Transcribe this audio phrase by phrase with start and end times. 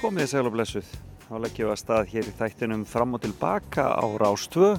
[0.00, 0.92] Komið þið sæl og blessuð.
[1.26, 4.70] Þá leggjum við að stað hér í þættinum fram og tilbaka á Rástvö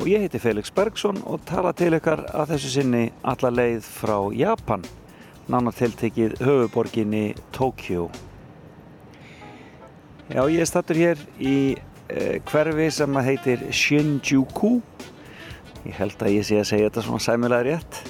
[0.00, 4.16] og ég heiti Felix Bergsson og tala til ykkar að þessu sinni alla leið frá
[4.32, 4.86] Japan,
[5.52, 8.06] nána tiltekið höfuborginni Tókjó.
[10.32, 11.56] Já, ég stattur hér í
[12.08, 14.78] eh, hverfi sem að heitir Shinjuku.
[15.84, 18.00] Ég held að ég sé að segja þetta svona sæmulega rétt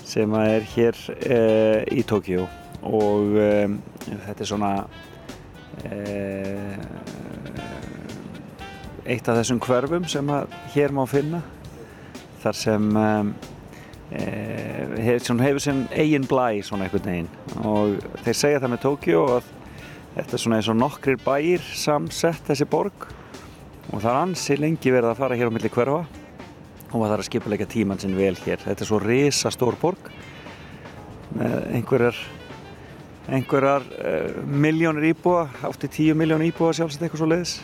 [0.00, 2.48] sem að er hér eh, í Tókjó
[2.86, 5.05] og um, þetta er svona eh,
[9.06, 10.30] eitt af þessum hverfum sem
[10.74, 11.42] hér má finna
[12.42, 13.30] þar sem um,
[14.10, 17.30] eh, hefur, hefur sem eigin blæ svona einhvern veginn.
[17.66, 19.50] Og þeir segja það með Tókjó að
[20.16, 23.08] þetta er svona eins og nokkrir bæir samsett þessi borg.
[23.92, 26.00] Og það er ansi lengi verið að fara hér á milli hverfa
[26.86, 28.62] og maður þarf að skipuleika tíman sinn vel hér.
[28.62, 30.10] Þetta er svo risa stór borg
[31.36, 32.18] með einhverjar
[33.26, 37.54] einhverjar uh, miljónir íbúa, átti tíu miljónir íbúa sjálfsagt eitthvað svo leiðis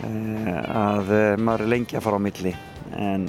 [0.00, 2.54] uh, að uh, maður er lengi að fara á milli.
[2.96, 3.26] En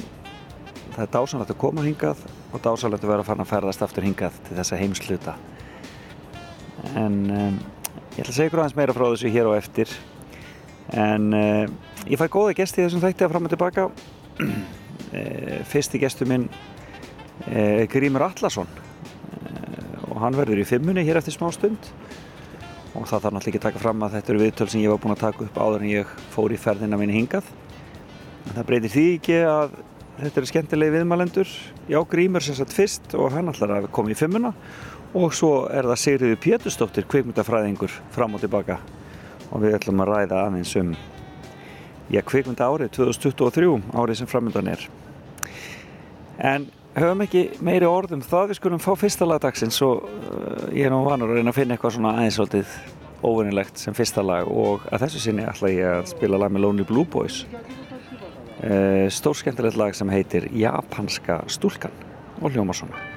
[0.94, 4.08] það er dásanlegt að koma hingað og dásanlegt að vera að fara að ferðast aftur
[4.08, 5.36] hingað til þessa heimsluta
[6.96, 7.56] en um,
[8.14, 9.92] ég ætla að segja ykkur aðeins meira frá þessu hér á eftir.
[10.96, 13.88] En ég fæ góða gesti þessum þætti að fram og tilbaka.
[15.72, 16.46] Fyrsti gestu minn
[17.92, 18.70] Grímur Allarsson
[20.16, 21.92] og hann verður í fimmunni hér eftir smá stund.
[22.96, 25.02] Og það þarf náttúrulega ekki að taka fram að þetta eru viðtöl sem ég var
[25.04, 27.50] búin að taka upp áður en ég fór í ferðina minni hingað.
[28.46, 29.76] En það breytir því ekki að
[30.22, 31.56] þetta eru skemmtilegi viðmælendur.
[31.92, 34.54] Já Grímur sem sagt fyrst og hann ætlar að koma í fimmuna
[35.16, 38.80] og svo er það Sigriði Pétustóttir kvikmyndafræðingur fram og tilbaka.
[39.52, 40.96] Og við ætlum að ræða aðeins um
[42.12, 44.88] já kvikmynda árið 2023 árið sem framöndan er.
[46.38, 46.68] En
[47.04, 48.52] höfum ekki meiri orðum það.
[48.52, 51.60] Við skulum fá fyrsta lag dagsins og uh, ég er nú vanur að reyna að
[51.60, 52.78] finna eitthvað svona aðeins svolítið
[53.26, 56.88] óvinnilegt sem fyrsta lag og að þessu sinni ætla ég að spila lag með Lonely
[56.88, 57.44] Blue Boys.
[58.62, 61.94] Uh, stór skemmtilegt lag sem heitir Japanska stúlkan
[62.42, 63.15] og hljóma svona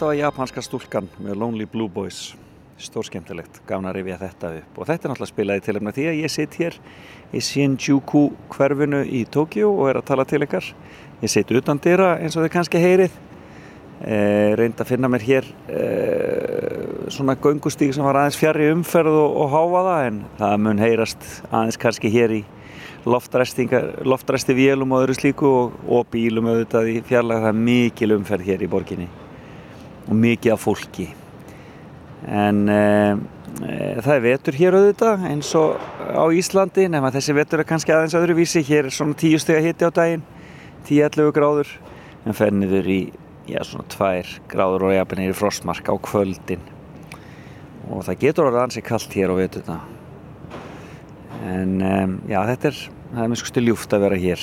[0.00, 2.30] þetta var japanska stúlkan með Lonely Blue Boys.
[2.80, 4.78] Stór skemmtilegt, gafna að rifja þetta upp.
[4.80, 6.78] Og þetta er náttúrulega spilaði til efna því að ég sitt hér
[7.36, 8.22] í Shinjuku
[8.54, 10.70] hverfinu í Tókjó og er að tala til ykkar.
[11.20, 13.20] Ég sitt utan dýra eins og þið kannski heyrið.
[14.00, 14.16] e,
[14.56, 15.84] reyndi að finna mér hér e,
[17.12, 21.76] svona göngustík sem var aðeins fjari umferð og, og háfaða en það mun heyrast aðeins
[21.76, 22.44] kannski hér í
[23.04, 28.54] loftræsti vélum og öðru slíku og, og bílum auðvitað í fjarlag það er mikil umferð
[28.54, 29.16] hér í borginni
[30.10, 31.06] og mikið af fólki.
[32.28, 32.80] En e,
[33.62, 35.78] e, það er vetur hér auðvitað eins og
[36.10, 38.64] á Íslandi nema þessi vetur er kannski aðeins öðruvísi.
[38.66, 40.26] Hér er svona 10 steg að hitti á daginn
[40.88, 41.72] 10-11 gráður
[42.26, 43.00] en fenniður í
[43.48, 46.66] já, svona 2 gráður og jafnir í frostmark á kvöldin.
[47.90, 49.78] Og það getur orðið ansi kallt hér á veturna.
[51.50, 54.42] En um, já þetta er það er mjög skusti ljúft að vera hér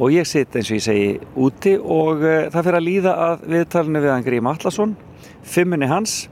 [0.00, 3.48] og ég sitt eins og ég segi úti og uh, það fyrir að líða að
[3.52, 4.96] viðtalinu við hann Grím Allarsson
[5.44, 6.22] fimmunni hans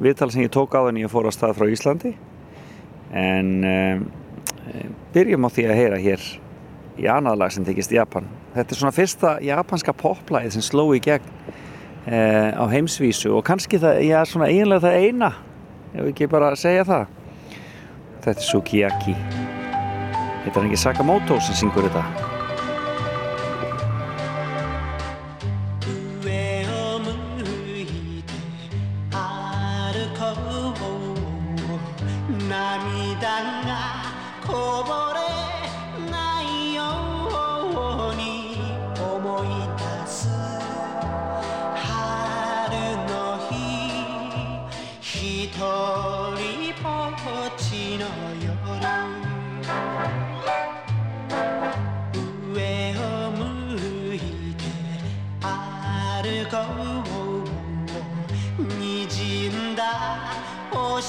[0.00, 2.14] viðtal sem ég tók á þenni ég fór á stað frá Íslandi.
[3.10, 4.04] En um,
[5.14, 6.26] byrjum á því að heyra hér
[7.00, 8.28] í annaðlag sem tekist Japan.
[8.54, 11.28] Þetta er svona fyrsta japanska poplæð sem sló í gegn
[12.08, 15.32] uh, á heimsvísu og kannski það, já svona eiginlega það eina
[15.92, 17.06] ef ekki bara segja það.
[18.20, 19.16] Þetta er Sukiyaki.
[20.44, 22.39] Þetta er ekki Sakamoto sem syngur þetta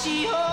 [0.02, 0.51] Já, þetta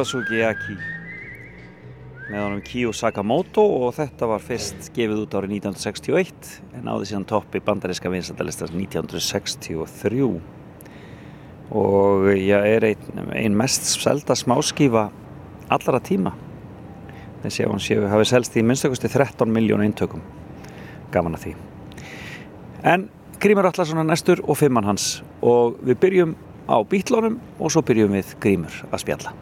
[0.00, 0.74] var Sukiyaki
[2.30, 7.26] með honum Kiyo Sakamoto og þetta var fyrst gefið út árið 1961 en áði síðan
[7.28, 10.22] toppi bandaríska vinsættalistast 1963
[11.72, 15.10] og já, er einn ein mest selda smáskífa
[15.72, 16.34] allara tíma.
[17.42, 20.24] Þessi að hún séu hafið selst í minnstakosti 13 miljón eintökum.
[21.12, 21.54] Gaman að því.
[22.84, 23.08] En
[23.42, 25.22] Grímur Allarsson er næstur og fimmann hans.
[25.40, 26.36] Og við byrjum
[26.68, 29.34] á bítlónum og svo byrjum við Grímur að spjalla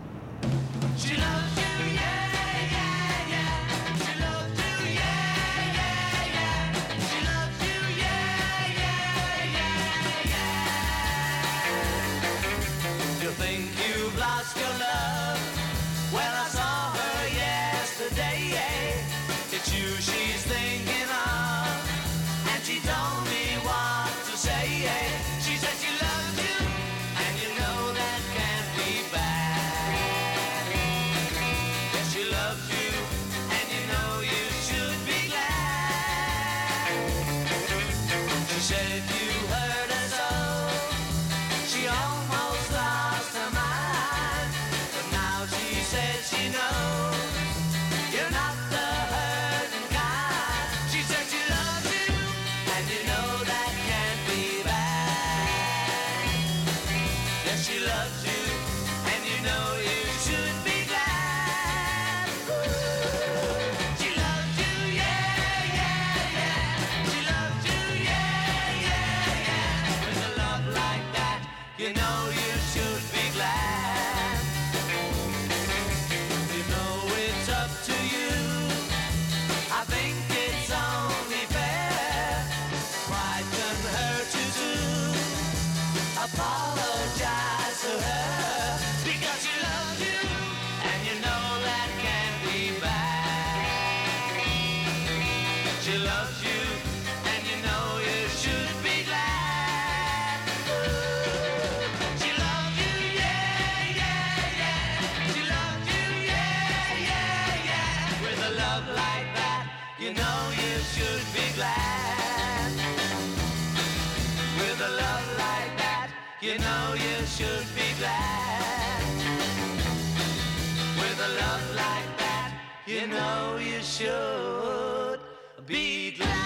[123.00, 125.20] you know you should
[125.66, 126.36] be glad.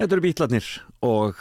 [0.00, 0.66] Þetta eru bítlarnir
[1.04, 1.40] og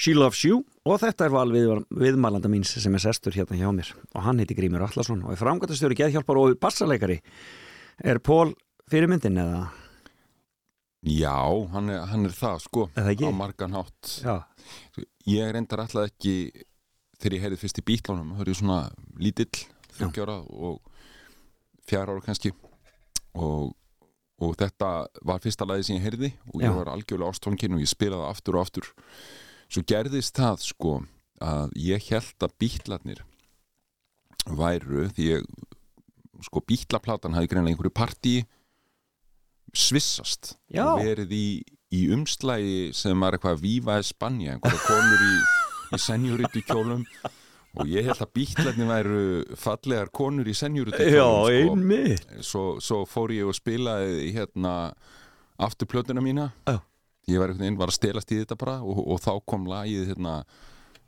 [0.00, 3.68] She Loves You og þetta er val við, viðmælanda míns sem er sestur hérna hjá
[3.76, 7.20] mér og hann heiti Grímur Allarsson og er framgættastjóri geðhjálpar og bassaleikari
[8.00, 8.54] Er Pól
[8.90, 9.68] fyrirmyndin eða?
[11.00, 11.32] Já,
[11.72, 14.10] hann er, hann er það sko á margan hátt.
[14.20, 14.34] Já,
[15.24, 16.52] ég reyndar alltaf ekki
[17.20, 18.80] þegar ég heyrði fyrst í bítlánum þá er ég svona
[19.20, 19.62] lítill,
[19.96, 20.80] þryggjára og
[21.88, 22.52] fjara ára kannski.
[23.40, 23.72] Og,
[24.44, 24.90] og þetta
[25.24, 26.76] var fyrsta lagi sem ég heyrði og ég Já.
[26.76, 28.92] var algjörlega ástfangin og ég spilaði aftur og aftur.
[29.70, 30.94] Svo gerðist það sko
[31.40, 33.24] að ég held að bítlarnir
[34.50, 35.50] væru því ég
[36.44, 38.34] sko bítlaplatan hafði greinlega einhverju partí
[39.76, 40.84] svissast Já.
[40.94, 41.46] og verið í,
[41.94, 45.36] í umslægi sem var eitthvað Viva Espanja, einhverja konur í,
[45.94, 47.04] í senjuritu kjólum
[47.78, 49.22] og ég held að bítlarnir væru
[49.58, 51.74] fallegar konur í senjuritu Já, kjólum sko.
[51.76, 54.74] einmitt svo, svo fór ég og spilaði hérna
[55.60, 56.80] aftur plötuna mína Já.
[57.30, 60.40] ég var veginn, var að stelast í þetta bara og, og þá kom lagið hérna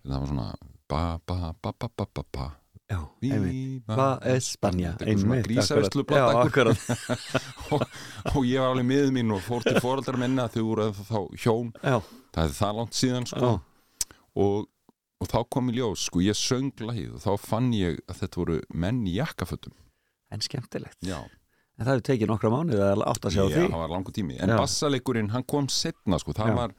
[0.03, 0.51] það var svona
[0.91, 2.49] ba ba ba ba ba ba ba
[2.93, 4.93] Já, Viva Va Espanja.
[5.01, 6.79] Já, akkurat.
[7.73, 7.85] og,
[8.35, 11.73] og ég var alveg miður mín og fór til fóraldar minna þau voru þá hjón.
[11.81, 11.99] Já,
[12.37, 13.53] það er það langt síðan sko.
[13.53, 14.67] Já, og,
[15.23, 18.43] og þá kom í ljós sko ég söng lagið og þá fann ég að þetta
[18.43, 19.79] voru menn í jakkafötum.
[20.33, 21.01] En skemmtilegt.
[21.07, 21.23] Já,
[21.81, 23.63] En það hefur tekið nokkra mánuði að átt að sjá já því.
[23.73, 24.35] það var langur tími.
[24.45, 24.57] En Já.
[24.61, 26.35] bassaleikurinn hann kom setna sko.
[26.37, 26.57] Það Já.
[26.59, 26.75] var,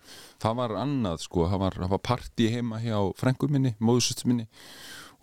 [0.46, 1.48] það var annað sko.
[1.50, 4.46] Það var, var partí heima hjá frængu minni móðusustur minni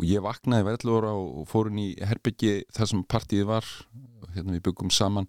[0.00, 3.66] og ég vaknaði verðlóra og fór inn í herbyggi þar sem partíið var
[4.32, 5.26] hérna við byggum saman.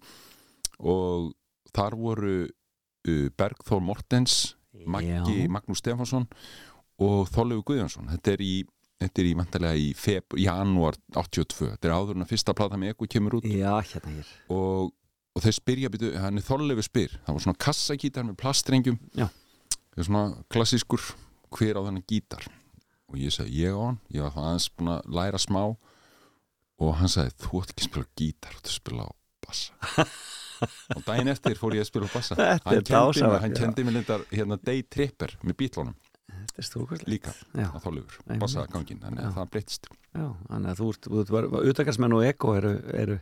[0.80, 1.34] Og
[1.76, 4.54] þar voru uh, Bergþór Mortens
[4.88, 5.44] Maggi.
[5.52, 6.24] Magnús Stefansson
[7.02, 8.08] og Þorlegu Guðjónsson.
[8.14, 8.54] Þetta er í,
[9.02, 12.80] þetta er í vantarlega í feb, janúar 82, þetta er áður en að fyrsta plata
[12.80, 13.50] með Eko kemur út.
[13.52, 14.32] Já, hérna hér.
[14.56, 14.94] Og,
[15.36, 15.92] og þau spyrja
[16.24, 17.20] hann er Þorlegu spyr.
[17.26, 18.98] Það var svona kassagítar með plastrengjum.
[19.98, 21.04] Svona klassískur
[21.52, 22.48] hver á þennan gítar
[23.12, 25.62] og ég sagði ég á hann, ég var aðeins búin að læra smá.
[26.82, 29.10] Og hann sagði þú ætti ekki að spila gítar, þú ætti að spila á
[29.46, 30.06] bassa.
[30.94, 32.38] Og daginn eftir fór ég að spila á bassa.
[32.38, 35.98] Hann kendi dásamlegt, hann kendi mér lindar hérna Day Tripper með bítlónum
[36.58, 38.40] er líka Já, á þálugur, Einmitt.
[38.40, 39.86] bassagangin þannig að það breytist.
[40.12, 43.18] Já, þannig að þú ert, þú ert utakarsmenn og eko eru, eru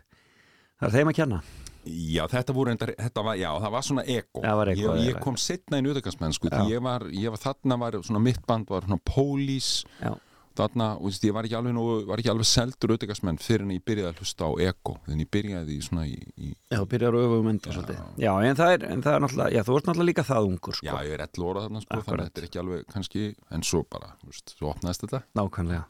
[0.81, 1.41] það er þeim að kenna
[1.89, 4.43] Já, þetta voru enda, þetta var, já, það var svona eko.
[4.45, 5.21] Já, var eko, ég, já, ég já.
[5.25, 6.51] kom setna í auðvitaðsmenn, Já.
[6.53, 9.71] því ég var, ég var þarna var svona mitt band var svona pólís
[10.01, 10.13] Já,
[10.61, 13.65] þarna, og þú veist, ég var ekki alveg nú, var ekki alveg seldur auðvitaðsmenn fyrir
[13.65, 16.77] en ég byrjaði að hlusta á eko, þannig ég byrjaði í svona í, í já
[16.77, 18.03] þú byrjar að öfum enda svolítið.
[18.21, 20.77] Já, en það er, en það er náttúrulega, já, þú ert náttúrulega líka það ungur
[20.77, 23.25] já, sko, ég er 11 óra þarna, sko, þannig þetta er ekki alveg kannski,
[23.57, 25.23] en svo bara, veist, svo opnaðist þetta.
[25.41, 25.87] Nákvæmlega.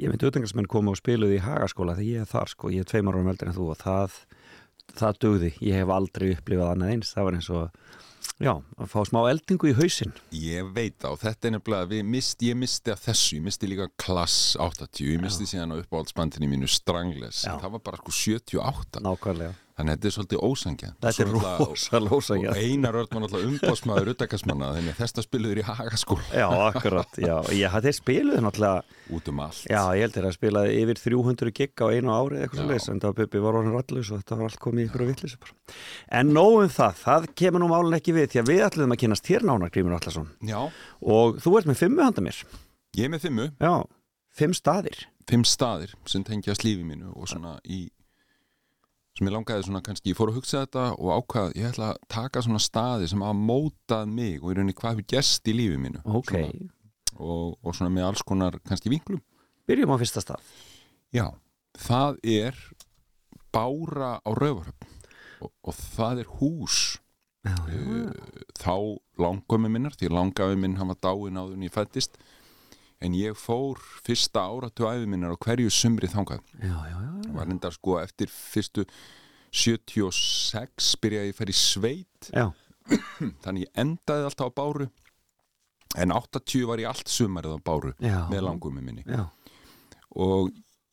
[0.00, 2.88] Ég myndi utangarsmenn koma og spiluði í hagaskóla þegar ég er þar sko, ég er
[2.88, 4.14] tveimar árum eldur en þú og það,
[4.98, 5.52] það dugði.
[5.64, 7.14] Ég hef aldrei upplifað annað eins.
[7.16, 7.80] Það var eins og,
[8.42, 10.12] já, að fá smá eldingu í hausinn.
[10.34, 14.56] Ég veit á, þetta er nefnilega, mist, ég misti af þessu, ég misti líka klass
[14.60, 17.56] 80, ég misti síðan á uppáhaldsbandinni mínu Strangles, Já.
[17.62, 20.92] það var bara sko 78, Nákvæmlega þannig að þetta er svolítið ósangja.
[21.00, 25.60] Þetta er rosalega Og ósækja Einar Örn var náttúrulega umbásmaður uttakasmanna, þannig að þetta spiluður
[25.60, 26.26] í hagaskóla.
[26.36, 29.62] Já, akkurat, já, ég hafði spiluði náttúrulega út um allt.
[29.70, 32.62] Já, ég heldur að spilaði yfir 300 gig á einu ári eitthvað Já.
[32.62, 35.36] svo leys, en það Bubbi var orðin rallus og þetta var allt komið ykkur vittlis
[36.20, 39.00] En nóg um það, það kemur nú málun ekki við því að við ætlum að
[39.04, 40.60] kynast þér nánar Grímur Allarsson Já,
[41.00, 42.42] og þú ert með fimmu handa mér.
[42.98, 43.74] Ég er með fimmu, Já,
[44.34, 45.06] fimm staðir.
[45.30, 47.86] Fimm staðir sem tengjast lífi mínu og svona í
[49.18, 52.02] sem ég langaði svona kannski, ég fór að hugsa þetta og ákvað, ég ætla að
[52.12, 55.80] taka svona staði sem hafa mótað mig og í rauninni hvað hefur gest í lífi
[55.82, 56.02] mínu.
[56.06, 56.70] Ok, svona,
[57.18, 59.22] og, og svona með alls konar kannski vinklum.
[59.68, 60.54] Byrjum á fyrsta stað.
[61.14, 61.26] Já,
[61.78, 62.64] það er
[63.50, 64.90] Bára á Rauvarhöfn
[65.42, 66.80] og, og það er hús
[67.40, 68.10] Já, uh,
[68.60, 72.18] þá langömmu minnar því langafi minn hann var dáin áður en ég fættist
[73.00, 76.42] en ég fór fyrsta áratu æfi minnar á hverju sumri þangað.
[76.60, 77.32] Já, já, já.
[77.36, 78.84] var enda sko eftir fyrstu
[79.50, 82.30] 76 byrjaði ég að fara í sveit.
[82.34, 82.46] Já,
[83.44, 84.90] þannig ég endaði alltaf á Báru.
[85.98, 89.02] En 80 var ég allt sumarið á Báru með langömmu minni.
[89.08, 89.24] Já,
[90.14, 90.52] og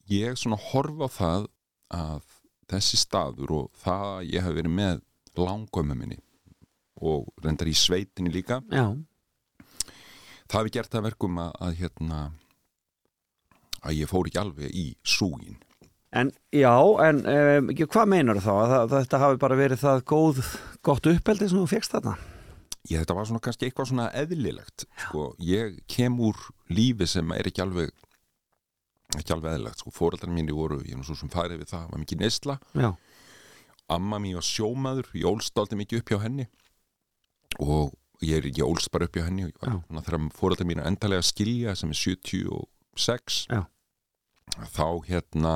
[0.09, 1.49] ég svona horfa á það
[1.97, 2.31] að
[2.71, 5.03] þessi staður og það að ég hef verið með
[5.37, 6.17] langömmu minni
[6.97, 8.89] og reyndar í sveitinni líka já,
[10.47, 12.19] það hefði gert það að verkum að, að hérna
[13.83, 15.63] að ég fór ekki alveg í súgin
[16.17, 16.71] En já,
[17.03, 18.53] en um, hvað meinar þá?
[18.53, 20.37] Að, það, þetta hafi bara verið það góð,
[20.87, 22.15] gott uppeldi sem þú fegst þarna?
[22.87, 26.37] ég þetta var svona kannski eitthvað svona eðlilegt sko, ég kem úr
[26.71, 27.91] lífi sem er ekki alveg
[29.17, 31.85] ekki alveg eðlilegt, sko, fóreldrar mínir voru ég er nú svo sem farið við það,
[31.91, 32.57] var mikið neysla.
[32.75, 32.89] Já,
[33.87, 36.47] amma mín var sjómaður, ég ólst aldrei mikið upp hjá henni.
[37.63, 39.79] Og ég, er, ég ólst bara upp hjá henni og var, Já.
[39.87, 43.63] svona, þegar fóreldrar mín er endalega að skilja sem er 76 Já.
[44.73, 45.55] þá hérna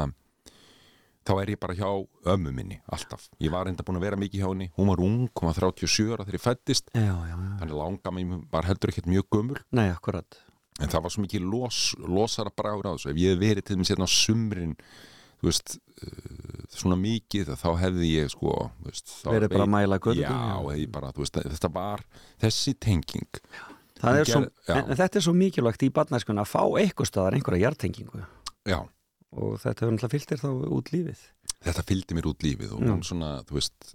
[1.21, 1.89] þá er ég bara hjá
[2.33, 4.71] ömmu minni alltaf, ég var enda búin að vera mikið hjá henni.
[4.77, 7.51] Hún var ung, hún var 37 ára þegar ég fættist já, já, já.
[7.61, 9.61] þannig langa mín var heldur ekkert mjög gömul.
[9.77, 9.91] Nei,
[10.81, 13.11] en það var svo mikið los, losara bragur á þessu.
[13.11, 14.75] Ef ég hef verið til þess hérna á sumrin
[15.41, 18.55] þú veist uh, svona mikið þá hefði ég sko
[18.85, 19.99] veist, Verið bara að mæla
[21.17, 22.05] veist, þetta var
[22.41, 23.41] þessi tenging.
[24.01, 24.75] Er svo, já.
[24.79, 28.23] en, en þetta er svo mikilvægt í barnæskun að fá eitthvað staðar einhverja hjartengingu
[28.65, 28.79] já,
[29.31, 31.25] og þetta hefur náttúrulega fyllt þér þá út lífið.
[31.67, 32.89] þetta fylgdi mér út lífið og Já.
[32.89, 33.93] hún svona, veist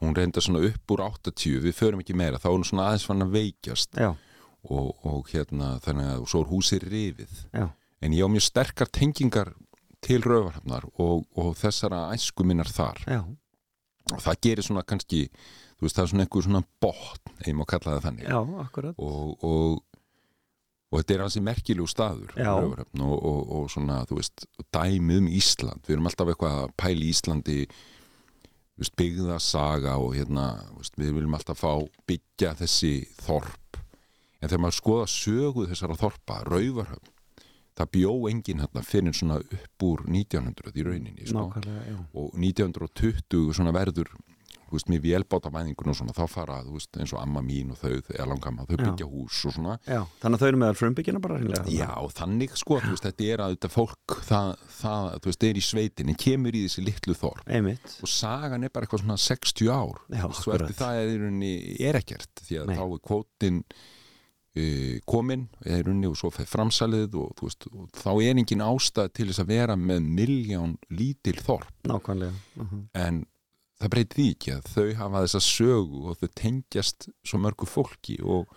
[0.00, 3.06] hún reynda svona upp úr 80 við förum ekki meira, þá er hún svona aðeins
[3.08, 4.00] fann að veikjast.
[4.60, 7.36] Og, og hérna þannig að svo er húsið rifið.
[7.56, 7.66] Já,
[8.04, 9.54] en ég á mjög sterkar tengingar
[10.04, 13.02] til rauvarhafnar og, og þessara æsku minnar þar.
[13.06, 13.20] Já,
[14.10, 17.56] og það gerir svona kannski þú veist það er svona einhver svona botn ef ég
[17.56, 18.26] má kalla það þannig.
[18.28, 18.38] Já,
[18.96, 19.78] og, og,
[20.90, 25.86] og þetta er hansi merkilegu staður og, og, og svona þú veist dæmið um Ísland,
[25.86, 27.58] við erum alltaf eitthvað að pæla í Íslandi
[28.80, 31.72] veist, byggða saga og hérna veist, við viljum alltaf fá
[32.08, 33.80] byggja þessi þorp.
[34.40, 37.16] En þegar maður skoða sögu þessara þorpa Rauvarhöfn
[37.78, 41.96] það bjó enginn hérna fyrir svona upp úr 1900 í rauninni sko já.
[42.14, 44.10] og 1920 svona verður
[44.70, 47.80] þú veist, mér vélbátamæðingun og svona þá fara, þú veist, eins og amma mín og
[47.80, 48.82] þau eða langamma, þau Já.
[48.84, 51.74] byggja hús og svona Já, þannig að þau eru meðal frumbyggina bara reynilega.
[51.74, 55.60] já, þannig sko, þú veist, þetta er að þetta fólk, það, það, þú veist, er
[55.60, 57.96] í sveitinni kemur í þessi litlu þorp Einmitt.
[57.98, 61.26] og sagan er bara eitthvað svona 60 ár Já, veist, það er,
[61.90, 62.76] er ekkert því að Nei.
[62.78, 63.62] þá er kvótin
[64.58, 69.28] uh, komin er runni og svo framsalið og, veist, og þá er engin ástæð til
[69.30, 72.34] þess að vera með miljón lítil þorp Nákvæmlega.
[72.60, 73.24] Uh en
[73.80, 78.18] það breytir því ekki að þau hafa þessa sögu og þau tengjast svo mörgu fólki
[78.20, 78.50] og,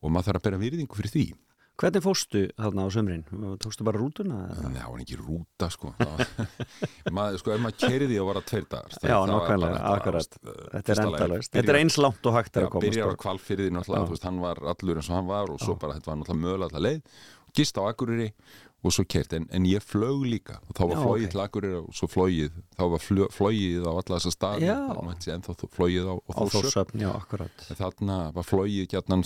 [0.00, 1.26] og maður þarf að bera virðingu fyrir því
[1.74, 3.22] Hvernig fórstu þarna á sömrin?
[3.58, 4.36] Tókstu bara rútuna?
[4.52, 4.68] eða?
[4.76, 5.90] það var ekki rúta sko
[7.16, 10.18] maður, sko ef maður kerði og var að tveir dagar það- Já, þetta, akkurat.
[10.20, 12.86] veist, Þetta er byrjar- Þetta er eins langt og hægt að komast.
[12.86, 15.74] byrjar á kvalfyrði náttúrulega, þú veist, hann var allur eins og hann var og svo
[15.80, 17.02] bara, þetta var náttúrulega mögulega alltaf leið
[17.54, 18.28] gist á Akureyri
[18.84, 21.30] og svo kert en, en ég flög líka og þá var ok.
[21.32, 24.78] til Akureyri og svo flogið þá var flogið á alla þessa staði Já.
[25.34, 26.14] en þá flogið á,
[26.54, 27.02] Þórsöfn
[27.82, 28.44] þarna var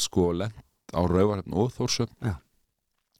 [0.01, 2.31] sko lent á Rauvarhefn og Þórsöfn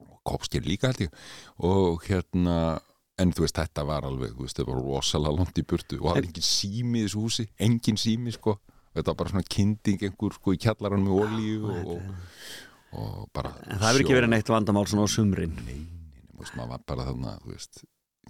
[0.05, 1.19] og Kopskir líka held ég.
[1.65, 2.79] Og hérna
[3.19, 6.07] en þú veist þetta var alveg, þú veist þetta var rosalega langt í burtu og
[6.07, 8.59] það var engin sími í þessu húsi engin sími sko.
[8.95, 13.53] Þetta var bara svona kynding einhver sko í kjallarann með olíu og, og, og bara
[13.67, 15.55] En það hefur ekki verið neitt vandamál svona á sumrin.
[15.67, 15.83] Nei,
[16.39, 17.83] maður var bara þarna, þú veist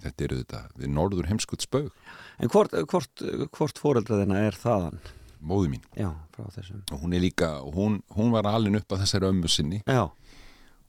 [0.03, 1.89] þetta eru þetta, við norður heimskutt spög
[2.39, 3.23] En hvort, hvort,
[3.55, 4.99] hvort fóreldra þina er þaðan?
[5.39, 9.51] Móðu mín, Já, og hún er líka hún, hún var alin upp að þessari ömmu
[9.51, 9.81] sinni.
[9.87, 10.09] Já,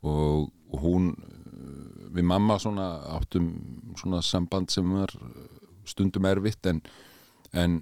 [0.02, 3.50] og, og hún uh, við mamma svona áttum
[3.98, 5.44] svona samband sem var uh,
[5.88, 6.80] stundum erfitt en,
[7.52, 7.80] en,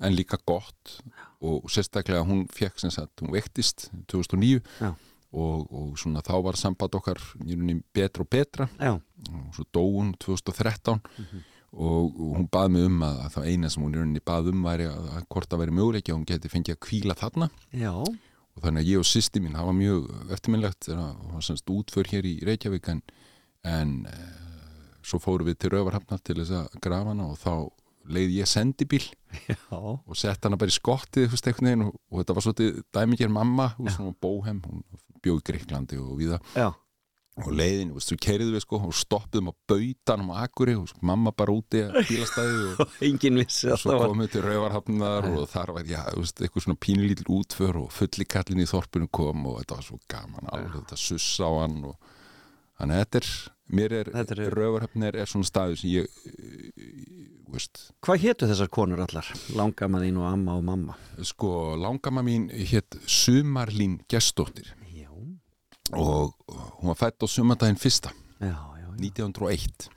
[0.00, 1.00] en líka gott.
[1.44, 4.94] Og sérstaklega hún fekk sem sagt, hún vektist 2009 Já.
[5.36, 7.20] og, og svona þá var samband okkar
[7.92, 8.68] betra og betra.
[8.80, 11.36] Já, og svo dó hún 2013 og,
[11.76, 14.64] og hún bað mig um að, að það eina sem hún í rauninni bað um
[14.64, 17.50] væri að, að hvort það væri möguleiki að hún geti fengið að kvíla þarna.
[17.76, 17.92] Já,
[18.56, 22.08] og þannig að ég og sýsti mín var mjög eftirminnlegt þegar það var semst útför
[22.12, 23.02] hér í Reykjavík en,
[23.68, 24.14] en e,
[25.04, 27.52] svo fórum við til Rauvarhafnar til þess að grafa hana og þá
[28.16, 29.02] leið ég sendibíl
[29.50, 33.92] Já, og sett hana bara í skottið og, og þetta var svolítið dæmiger mamma, hún
[33.92, 34.82] var bóhem hún
[35.20, 36.70] bjóð í Greiklandi og viða já,
[37.36, 41.32] og leiðin, veist, þú keiriðu við sko og stoppuðum á bautanum á Akuri og mamma
[41.36, 42.78] bara úti að bílastæði og
[43.74, 47.80] að svo komum við til Rauvarhafnar og þar var, já, veist, eitthvað svona pínlítil útför
[47.82, 51.48] og fulli kallin í þorpinu kom og þetta var svo gaman alveg, þetta suss á
[51.60, 52.14] hann og
[52.80, 53.30] þannig að þetta er,
[53.76, 56.08] mér er, er- Rauvarhafnar er svona staður sem ég,
[57.52, 59.28] veist, Hvað hétu þessar konur allar?
[59.56, 60.96] Langama þín og amma og mamma?
[61.20, 64.72] Sko, langama mín hétt Sumarlín Gestóttir
[65.92, 66.34] og
[66.80, 68.88] hún var fætt á sumardaginn fyrsta, já, já, já.
[68.96, 69.88] 1901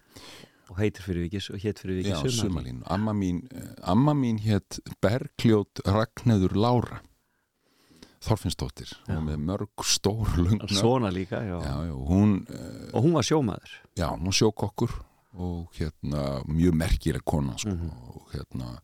[0.70, 1.64] og heitir fyrir og
[1.98, 7.00] vikis Já, Sumarlín, amma mín, eh, amma mín hétt Bergljót Ragnæður Lára
[8.20, 8.90] Þorfinnsdóttir.
[9.08, 11.60] Var með mörg stór lungna Svona líka, já.
[11.64, 13.70] já, hún, eh, Og hún var sjómaður.
[13.96, 14.92] já, hún var sjókokkur
[15.34, 17.90] og hérna mjög merkileg kona sko, Mhm.
[18.10, 18.80] og hérna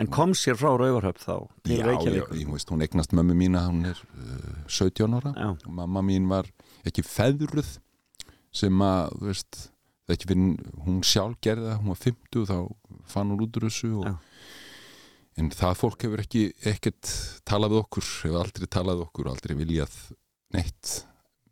[0.00, 3.36] En kom sér frá Rauvarhöfn þá til já, já, Reykjavík ég veist, hún eignast mömmu
[3.38, 5.34] mína hún er uh, 17 ára.
[5.38, 5.70] Já.
[5.70, 6.48] mamma mín var
[6.88, 7.76] ekki feðruð
[8.54, 9.60] sem að, þú veist
[10.08, 12.58] er ekki fyrir, hún sjálf gerði það hún var 50 þá
[13.14, 14.34] fann hún út úr þessu og,
[15.38, 17.14] en það fólk hefur ekki ekkert
[17.46, 19.96] talað við okkur hefur aldrei talað við okkur, aldrei viljað
[20.54, 20.94] neitt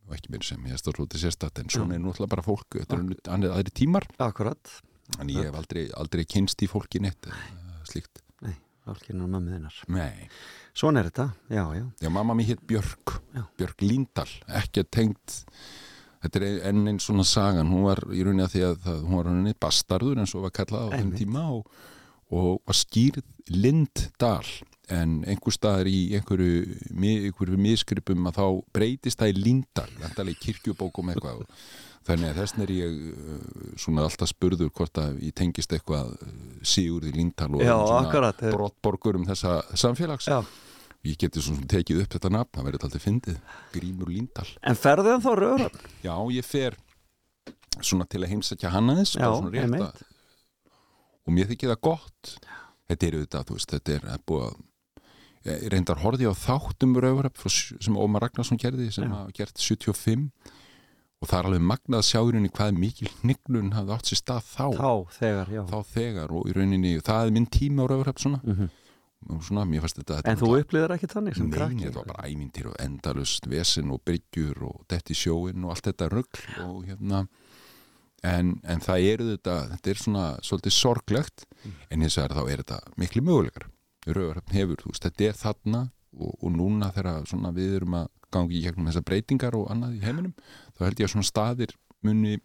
[0.07, 1.99] og ekki mér sem ég stóð rútið sérstætt en svona Já.
[1.99, 4.07] er náttúrulega bara fólk þetta er annir aðri tímar.
[4.23, 4.75] Akkurat,
[5.23, 7.39] en ég hef aldrei, aldrei kynst í fólki neitt eða
[7.89, 8.23] slíkt,
[8.89, 9.79] álkinu mömmu þinnar.
[9.93, 10.27] Nei.
[10.75, 11.85] Svona er þetta, já, já.
[12.03, 13.45] Já, mamma mér hétt Björk, Já.
[13.61, 15.37] Björk Líndal, ekki tengt,
[16.25, 19.19] þetta er enn einn svona sagan, hún var í rauninni að því að það, hún
[19.19, 21.71] var rauninni bastarður eins og var kallað á þeim tíma og,
[22.33, 24.47] og var skýrð Linddal
[24.93, 30.33] en einhver staðar í einhverju, einhverju miskripum að þá breytist það í Líndal, þetta er
[30.33, 31.45] í kirkjubókum eitthvað.
[31.45, 33.39] og þannig að þessn er ég uh,
[33.81, 36.35] svona alltaf spurður hvort að ég tengist eitthvað uh,
[36.67, 38.45] Sigurði Líndal og Já, svona akkurat.
[38.55, 40.41] brottborgur um þessa samfélags Já,
[41.03, 43.39] Ég geti svo sem tekið upp þetta nafn, það verður alltaf fyndið,
[43.75, 44.47] Grímur Líndal.
[44.63, 45.89] en ferðu hann þá Rauvarhöfn?
[46.05, 46.77] Já, ég fer
[47.83, 49.89] svona til að heimsækja hann aðeins, svona
[51.23, 52.35] og mér þykir það gott.
[52.91, 54.57] Þetta er auðvitað, þú veist, þetta er, búið að,
[55.49, 60.29] ég reyndar horfði á þáttum rauðuröf sem Ómar Ragnarsson gerði, sem hafa gert 75
[61.23, 64.19] og það er alveg magnað að sjá í rauninni hvað mikil hnignun hafði átt sér
[64.21, 65.63] stað þá, Þá, þegar, já.
[65.71, 68.71] Þá þegar og í rauninni, það er minn tíma á rauðuröf svona, Mhm.
[69.31, 71.85] og svona, mér fannst þetta, þetta En þú upplýðir ekki þannig sem Nei, krakki?
[71.87, 76.11] þetta var bara æmyndir og endalust vesen og bryggjur og detti sjóin og allt þetta
[76.11, 77.29] rugl og hérna.
[78.25, 81.45] En, en það eru þetta þetta er svona svolítið sorglegt
[81.91, 83.65] en eins og er þá er þetta miklu möguleikar.
[84.07, 85.81] Rauðarhöfn hefur, þú veist, þetta er þarna
[86.19, 87.23] og, og núna þegar
[87.55, 90.35] við erum að gangi í gegnum þessar breytingar og annað í heiminum
[90.83, 92.39] þá held ég að svona staðir muni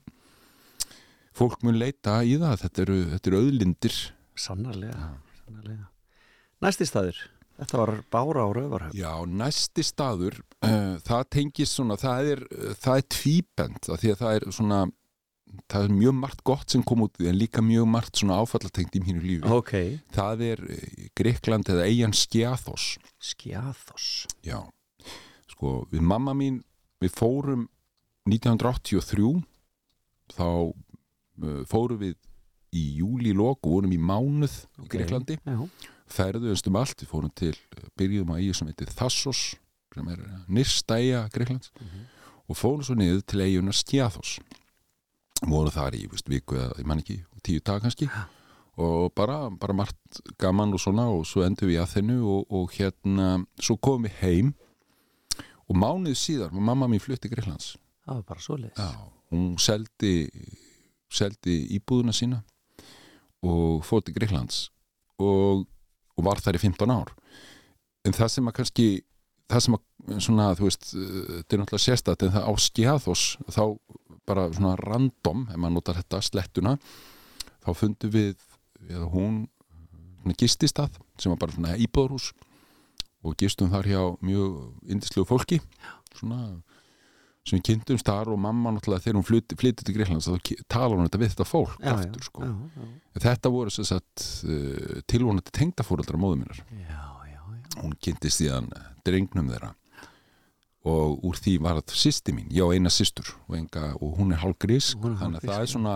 [1.37, 3.97] fólk mun leita í það þetta eru, þetta eru auðlindir.
[4.37, 5.09] Sannarlega,
[5.41, 5.89] sannarlega.
[6.65, 7.17] Næsti staður,
[7.57, 12.45] þetta var Bára á Rauvarhöfn Já, næsti staður uh, það tengist svona, það er
[12.81, 14.79] það er tvíbend, því að það er svona
[15.71, 18.97] það er mjög margt gott sem kom út því en líka mjög margt svona áfallatengt
[18.99, 19.51] í mínu lífi.
[19.53, 19.73] Ok,
[20.15, 22.97] Það er eh, Gríkland eða eigin Skjathos.
[23.23, 24.09] Skjathos.
[24.45, 24.59] Já,
[25.53, 26.61] sko, við mamma mín
[27.03, 27.67] við fórum
[28.27, 29.29] 1983
[30.37, 32.17] þá uh, fórum við
[32.75, 35.61] í júli lok og vorum í mánuð í Gríklandi Já,
[36.11, 37.53] ferðuðumst um allt, við fórum til
[37.99, 39.43] byrjuðum að eiga sem heitir Thassos
[39.97, 41.71] sem er nyrsta eiga Greiklands
[42.47, 44.37] og fórum svo niður til eiguna Skjathos.
[45.47, 48.07] Voru þar í veist, viku eða ég man ekki, tíu dag kannski.
[48.77, 52.71] Og bara, bara margt gaman og svona og svo endum við í Aþenu og, og
[52.77, 54.53] hérna, svo komum við heim.
[55.67, 57.75] Og mánuð síðar mamma mín flutti Greiklands
[58.07, 58.79] það var bara svoleiðis.
[58.79, 60.13] Já, hún seldi
[61.13, 62.41] seldi íbúðuna sína
[63.47, 64.67] og fór til Greiklands
[65.23, 65.67] og,
[66.17, 67.13] og var þar í 15 ár.
[68.07, 68.87] En það sem að kannski
[69.47, 73.63] það sem að svona, þú veist þetta er náttúrulega sérstætt en það á skjáðos þá
[74.27, 76.75] bara svona random ef maður notar þetta slettuna
[77.63, 78.35] þá fundum við
[78.87, 79.45] eða hún
[80.21, 82.31] svona gististað sem var bara svona íbúðarhús
[83.23, 85.59] og gistum þar hjá mjög indislegu fólki.
[86.15, 86.59] Svona
[87.47, 91.07] sem kynntumst þar og mamma náttúrulega þegar hún flytti, flytti til Greiklands þá talar hún
[91.07, 92.47] þetta við þetta fólk já, aftur sko.
[92.47, 97.81] já, já, En þetta voru sem sagt uh, tilvonandi tengdafóreldrar móðu minnar já, já, já.
[97.81, 98.71] hún kynntist síðan
[99.07, 99.73] drengnum þeirra
[100.87, 104.43] og úr því var það sýsti mín, ég á eina systur og, og hún er
[104.43, 105.95] hálgrís Hún er þannig að það er svona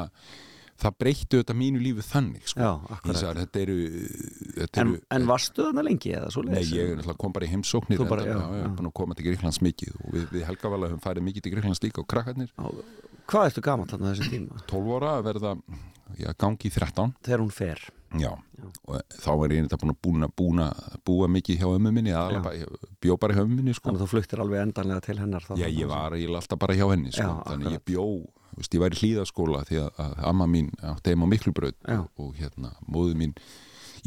[0.81, 2.65] það breytti þetta mínu lífi þannig sko.
[2.65, 2.71] já
[3.05, 3.77] vegar, þetta eru,
[4.57, 6.73] þetta en, eru en varstu þarna lengi eða Nei, svoleiðis?
[6.77, 9.61] ég er kom bara í heimsóknir bara, enda, já, já, já, að koma til Greiklands
[9.67, 12.53] mikið og við, við Helgavala höfum farið mikið til Greiklands líka og krakkarnir
[13.31, 14.61] Hvað ertu gamall þarna á þessum tíma?
[14.67, 15.55] 12 ára verða
[16.41, 18.33] gangi í 13 þegar hún fer Já,
[18.91, 20.65] og þá var ég þetta búin að búna, búna,
[21.07, 22.11] búa mikið hjá ömmu minni,
[22.99, 23.87] bjó bara hjá ömmu minni, sko.
[23.87, 27.13] þannig að þú fluttir alveg endanlega til hennar Já, ég var alltaf bara hjá henni,
[27.15, 27.29] sko.
[27.47, 28.03] Þannig að ég bjó,
[28.61, 31.99] veist, ég var í hlýðaskóla því að, að amma mín átti heim á Miklubraut Já.
[32.05, 33.35] og, hérna, móðu mín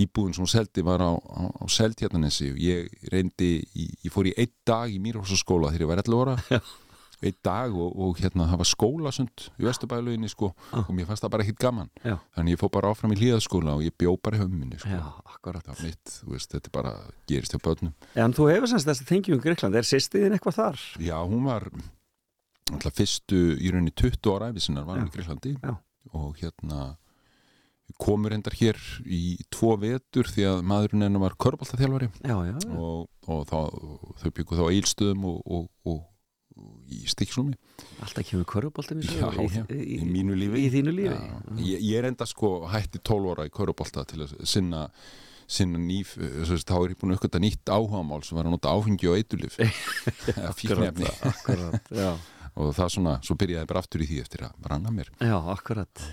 [0.01, 4.27] íbúðin sem hún seldi var á, á, á Seldhjartanesi og ég reyndi, í, ég fór
[4.31, 6.64] í einn dag í Mýrhósaskóla þegar ég var 11 ára
[7.25, 11.33] einn dag og, og hérna það var skólasund í Vesturbæluginni sko og mér fannst það
[11.37, 12.17] bara ekkit gaman Já.
[12.37, 14.90] þannig ég fór bara áfram í hlýðaskóla og ég bjó bara hjá minni sko.
[14.93, 15.05] Já,
[15.38, 16.95] það var mitt, veist, þetta bara
[17.31, 20.85] gerist hjá börnum En þú hefur semst þessi tengjum í Gríkland, er sýstiðin eitthvað þar?
[21.01, 21.71] já, hún var
[22.72, 25.74] alltaf fyrstu í rauninni 20 ára æfisinnar var hún í Gríklandi Já.
[26.16, 26.94] og hérna
[28.00, 32.72] komur endar hér í tvo vetur því að maðurinn hennar var körbáltaþjálfari Já, já, já.
[32.81, 33.59] og, og þá,
[34.22, 36.00] þau byggu þá eilstöðum og, og, og,
[36.88, 37.53] í stikksúmi
[38.05, 40.64] alltaf kemur körfuboltinn í, í, í, mínu lífi.
[40.64, 41.11] í lífi.
[41.11, 44.87] Já, ég, ég er enda sko hætti 12 ára í körubólta til að sinna
[45.50, 49.11] sinna nýf, þá er ég búin að aukvölda nýtt áhugamál sem var að nota áfengi
[49.11, 49.59] og eitulif
[50.61, 51.11] fíknefni.
[52.57, 56.05] Og það svona, svo byrjaði bara aftur í því eftir að branna mér já, akkurat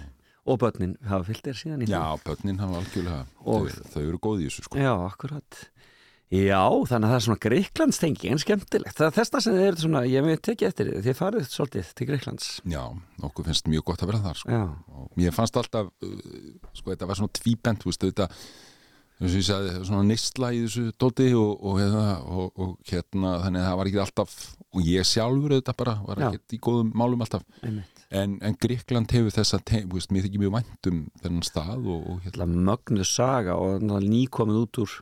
[0.42, 4.22] og börnin hafa fyllt þér síðan í Já, börnin hafa algjörlega Og- þau, þau eru
[4.26, 5.60] góð í þessu sko Já, akkurat
[6.32, 8.96] Já, þannig að það er svona Greiklandstengi en skemmtilegt.
[8.96, 11.90] Það er þessna sem þið eru svona, ég með tekið eftir þið, þið farið svolítið
[12.00, 12.46] til Greiklands.
[12.72, 12.84] Já,
[13.28, 14.60] okkur finnst mjög gott að vera þar sko.
[15.02, 16.22] Og mér fannst alltaf uh,
[16.72, 18.30] sko, þetta var svona tvíbent, þú veist, þetta
[19.22, 23.36] þess að ég sagði, svona nistla í þessu dóti og, og, hérna, og, og hérna,
[23.46, 24.36] þannig að það var ekki alltaf
[24.72, 29.36] og ég sjálfur þetta bara, var ekki í góðum málum alltaf, en, en Gríkland hefur
[29.36, 32.60] þess að, þú veist, mér þykir mjög vænt um þennan stað og, og hérna, Það
[32.72, 35.00] mögnuð saga og nýkomið út úr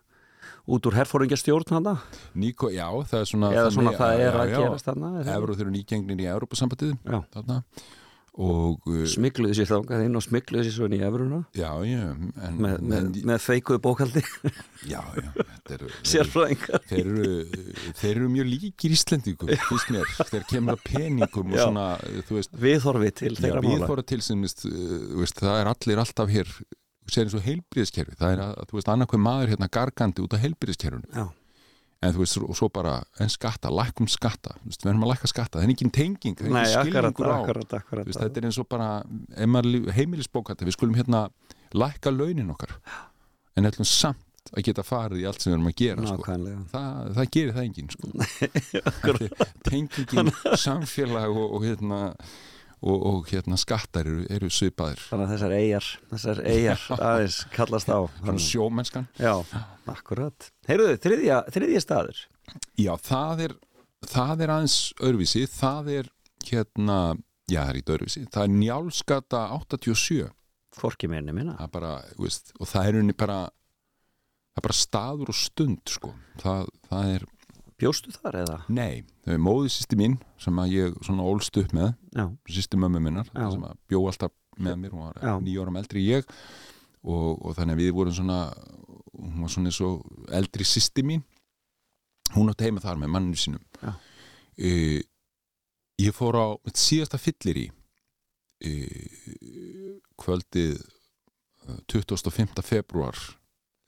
[0.69, 1.95] út úr herfóringjastjórn hana
[2.37, 5.09] Níko, já, það er svona eða svona þannig það er já, að já, gerast þarna
[5.09, 7.19] er það Evru þeir eru nýgengnir í Evrópusambandið Já.
[7.33, 7.57] þarna
[8.39, 12.59] og uh, smikluðu sér þangað inn og smikluðu sér svona í efruna já, já, en,
[12.61, 14.23] með, með, með feikuðu bókaldi.
[14.89, 15.29] Já, já,
[15.75, 16.83] eru sérfræðingar.
[16.89, 17.29] þeir eru,
[17.99, 18.95] þeir eru mjög líkir
[19.93, 21.63] mér, þeir kemur að peningum og Já.
[21.65, 21.87] svona,
[22.27, 23.89] þú veist viðhorfi til þeirra mála.
[23.89, 26.53] fórum til sem, veist, þú veist, það er allir alltaf hér
[27.09, 30.43] segir eins og heilbríðiskerfi það er að, þú veist, annarkveð maður hérna gargandi út af
[30.43, 31.25] heilbríðiskerfinu Já,
[31.99, 34.55] en þú veist, og svo bara, en skatta, lækkum skatta.
[34.63, 37.35] Við erum að lækka skatta, það er engin tenging það er engin skilningur á.
[37.35, 38.89] akkurat, akkurat veist, þetta er eins og bara
[39.97, 41.27] heimilisbókandi, við skulum hérna
[41.75, 42.77] lækka launin okkar.
[43.59, 46.21] En ætlum samt að geta farið í allt sem við erum að gera sko.
[46.23, 46.61] Nákvæmlega.
[46.71, 48.05] Það, það gerir það enginn sko.
[49.69, 50.31] tengingin
[50.63, 51.99] samfélag og, og hérna
[52.81, 55.01] og, og hérna skattar eru, eru svipaðir.
[55.09, 57.99] Þannig að þessar eigjar, þessar eigjar aðeins kallast á.
[58.23, 59.07] Þannig- sjómennskan.
[59.19, 59.33] Já,
[59.91, 60.49] akkurat.
[60.69, 62.21] Heyrðu, þriðja, þriðja staður.
[62.79, 63.55] Já það er
[64.09, 65.43] það er aðeins öðruvísi.
[65.51, 66.11] Það er
[66.49, 66.99] hérna,
[67.51, 68.25] já það er í öðruvísi.
[68.33, 70.29] Það er njálskata 87
[70.79, 71.55] Hvorki meirni minna.
[71.59, 71.89] Það bara,
[72.21, 76.11] veist, og það er unni bara það er bara staður og stund sko.
[76.39, 77.25] það, það er,
[77.79, 78.57] Bjóstu þar eða?
[78.67, 81.93] nei er móði sýsti mín sem að ég svona ólst upp með
[82.49, 85.21] sýsti mömmu minnar sem að bjó alltaf með mér hún var
[85.63, 86.27] áram eldri ég.
[86.99, 88.39] Og, og þannig að við vorum svona
[89.15, 91.23] hún var svona og eldri sýsti mín.
[92.35, 93.63] Hún átti heima þar með manninu sínum.
[94.59, 94.99] Uh,
[95.99, 97.67] ég fór á mitt síðasta fyllir í
[100.19, 102.59] kvöldið eh, 25.
[102.65, 103.15] februar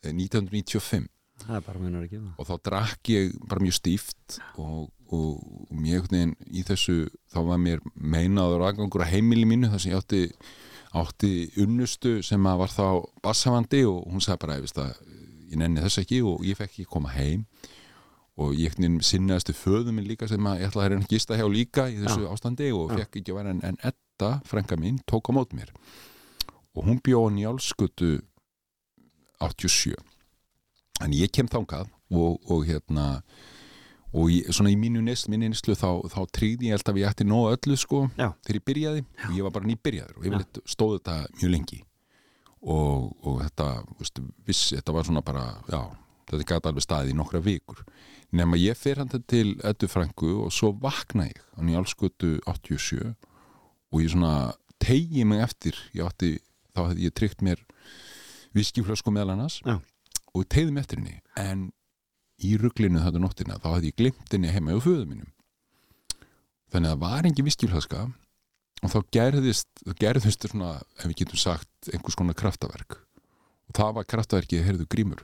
[0.03, 1.09] eh, 1995
[2.37, 6.11] og þá drakk ég bara mjög stíft og, og, og mjög
[6.47, 10.23] í þessu þá var mér meinaður aðgangur að heimili mínu þar sem ég átti,
[10.93, 12.87] átti unnustu sem að var þá
[13.23, 14.93] bassafandi og hún sagði bara "Ég veist að
[15.51, 17.45] ég nenni þess ekki og ég fekk ekki koma heim.
[18.41, 18.73] Og ég
[19.05, 22.29] sinnaðastu föðu minn líka sem að ég ætlaði að að gista hjá líka í þessu
[22.31, 25.73] ástandi og fekk ekki að vera en, en Edda, frænka mín, tók á mót mér.
[26.73, 28.21] Og hún bjó hann í álskutu
[29.43, 29.99] 87
[31.05, 33.07] en ég kem þangað og, og hérna
[34.11, 37.13] og ég, svona í mínu nest, minni nestlu þá, þá tryggði ég held að ég
[37.13, 38.31] ætti nóg öllu sko Já.
[38.43, 39.05] þegar ég byrjaði.
[39.29, 41.81] Og ég var bara nýbyrjaður og ég stóð þetta mjög lengi.
[42.61, 45.79] Og, og þetta veist, viss, þetta var svona bara já,
[46.29, 47.83] þetta gæti alveg staðið í nokkra vikur.
[48.35, 53.15] Nema ég fer hann til Eddu Frængu og svo vakna ég á Njálskötu 87
[53.91, 55.79] og ég svona tegi mig eftir.
[55.95, 56.35] Ég átti,
[56.75, 57.63] þá hefði ég tryggt mér
[58.55, 59.59] viskiflösku meðal annars.
[59.63, 59.79] Já.
[60.35, 61.67] Og tegði mig eftir henni en
[62.41, 65.29] í rugglinu þetta nóttina þá hefði ég glimt henni heima á föðu mínum.
[66.71, 68.01] Þannig að það var engin viskiflöska
[68.81, 72.97] og þá gerðist þá gerðist svona, ef við getum sagt einhvers konar kraftaverk.
[73.69, 75.21] Og það var kraftaverkið, heyrðu grímur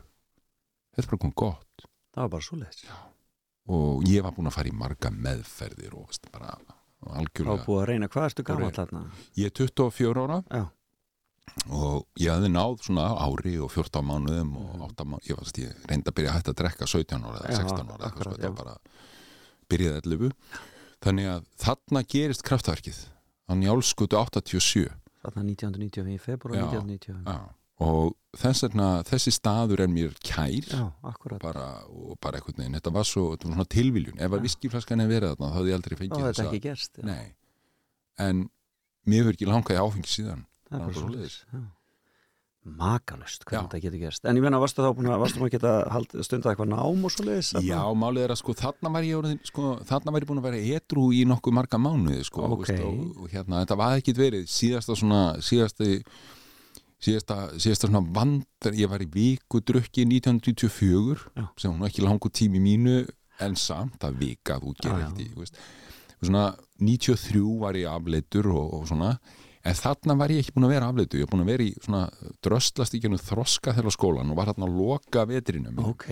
[0.97, 1.87] þetta er bara komið gott.
[2.13, 2.87] Það var bara svo leiðis
[3.67, 6.53] og ég var búin að fara í marga meðferðir og veist, bara
[7.19, 9.01] algjörlega búið að reyna, hvað ertu gammal Og þarna?
[9.35, 10.37] ég er 24 ára.
[10.47, 10.61] Já,
[11.67, 15.89] og ég hafði náð svona ári og 14 mánuðum og 8 mánuðum, ég, varst, ég
[15.89, 18.57] reyndi að byrja að hætta að drekka 17 ára eða Já, 16 ára, eitthvað var
[18.61, 18.75] bara
[19.71, 20.33] byrjaði 11
[21.07, 23.03] þannig að þarna gerist kraftverkið
[23.47, 24.87] á njálskutu 87
[25.27, 26.67] Þarna 1995, í februar Já.
[26.69, 27.39] 1995 Já.
[27.87, 30.69] og þess vegna þessi staður er mér kær.
[30.69, 30.83] Já,
[31.41, 34.21] bara, og bara einhvern veginn, þetta var svo, þetta var svona tilviljun.
[34.21, 37.07] Ef að viskiflaskan hefði verið þarna þá hefði ég aldrei fengið já.
[37.09, 37.25] Nei,
[38.27, 38.45] en
[39.09, 41.65] mér hefur ekki langaði áfengi síðan Það er bara já.
[42.67, 45.73] Makalust, hvernig þetta getur gerst En ég meina, varstu þá búin að, varstu maður geta
[45.93, 47.67] hald, stundað eitthvað nám og svoleiðis þarna?
[47.69, 50.47] Já, málið er að sko þarna var ég orðin, sko, þarna var ég búin að
[50.49, 52.65] vera edru í nokkuð marga mánuði sko, Ok.
[52.65, 55.87] veist, og, og hérna, þetta var ekkit verið síðasta svona, síðasta
[57.07, 61.47] síðasta, síðasta svona vandar ég var í viku drukki 1994 Já.
[61.61, 62.99] sem hún ekki langur tími mínu
[63.45, 65.59] en samt að vika þú gerir ekkert í, veist
[66.17, 66.47] Og svona
[66.81, 69.11] 93 var ég afleitur og, og svona
[69.67, 71.73] en þarna var ég ekki búin að vera afleitur ég var búin að vera í
[71.83, 72.01] svona
[72.45, 76.07] dröstlast í genum þroska þegar skólan og var þarna að loka vetrinum Ok,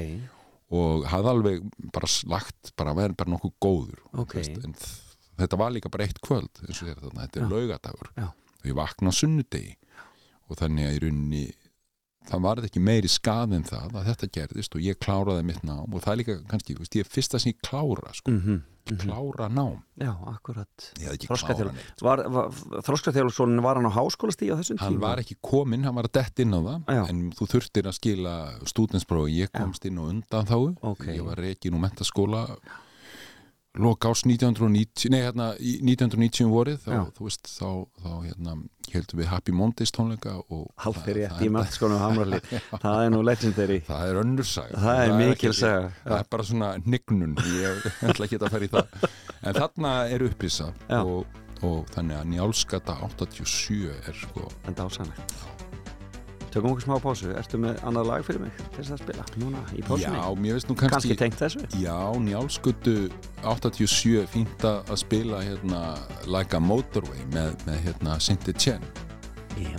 [0.76, 1.66] og hafði alveg
[1.96, 4.36] bara slagt bara verið bara nokkuð góður Ok.
[4.36, 4.76] Þú veist, en
[5.42, 9.12] þetta var líka bara eitt kvöld eins og þarna, þetta er laugadagur og ég vakna
[9.14, 9.76] sunnudegi.
[10.50, 11.44] Og þannig að í rauninni
[12.26, 15.86] það varð ekki meiri skað en það að þetta gerðist og ég kláraði mitt nám.
[15.94, 18.32] Og það er líka kannski, veist, ég er fyrsta sem ég klára sko,
[18.92, 19.00] mhm.
[19.02, 19.82] klára nám.
[19.98, 20.88] Já, akkurat.
[21.26, 22.50] Klára neitt var, var,
[22.86, 24.88] Þroskaþjálfssonin var hann á háskólastíð á þessum tíma?
[24.90, 27.04] hann var ekki kominn, hann var að dett inn á það Já.
[27.10, 28.36] en þú þurftir að skila
[28.68, 31.06] stúdensprófi, ég komst inn og undan þá Ok.
[31.16, 32.46] ég var reikin úr mentaskóla
[33.82, 37.70] loka ás 1990 nei hérna í 1990 vorið þá, þú veist, þá,
[38.04, 38.56] þá hérna
[38.94, 42.40] heldum við Happy Mondays tónleika og Halvfyrir rétt í mennskónum Hamrali
[42.86, 44.84] Það er nú legendary það er önnur saga.
[44.86, 45.90] Það er mikil ekki- saga.
[46.06, 47.36] það er bara svona hnignun.
[47.60, 49.10] Ég ætla ekki að í það.
[49.46, 51.02] En þarna er upphissa Já.
[51.02, 55.55] og, og þannig að Njálskata 87 er sko En dásanlegt
[56.56, 59.64] Tökum okkur smá pásu Ertu með annað lag fyrir mig til þess að spila núna
[59.76, 60.22] í pásunni?
[60.22, 61.66] já, mér veist nú Kannski kannski tengt þessu?
[61.82, 62.94] Já, Njálsgötu
[63.44, 65.82] 87 fínt að spila hérna
[66.32, 68.88] Like a Motorway með, með hérna Sinti Chen
[69.60, 69.76] Já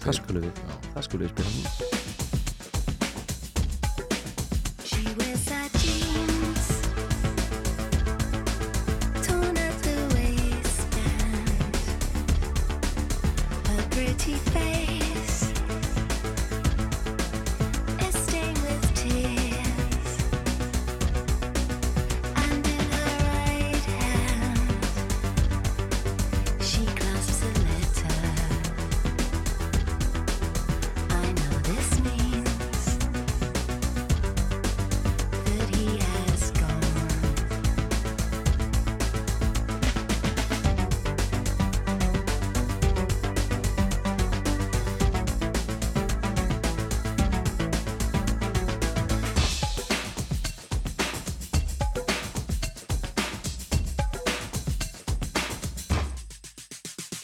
[0.00, 0.64] Það skulum við,
[0.96, 2.03] það skulum við spila núna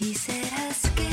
[0.00, 1.09] Quisieras que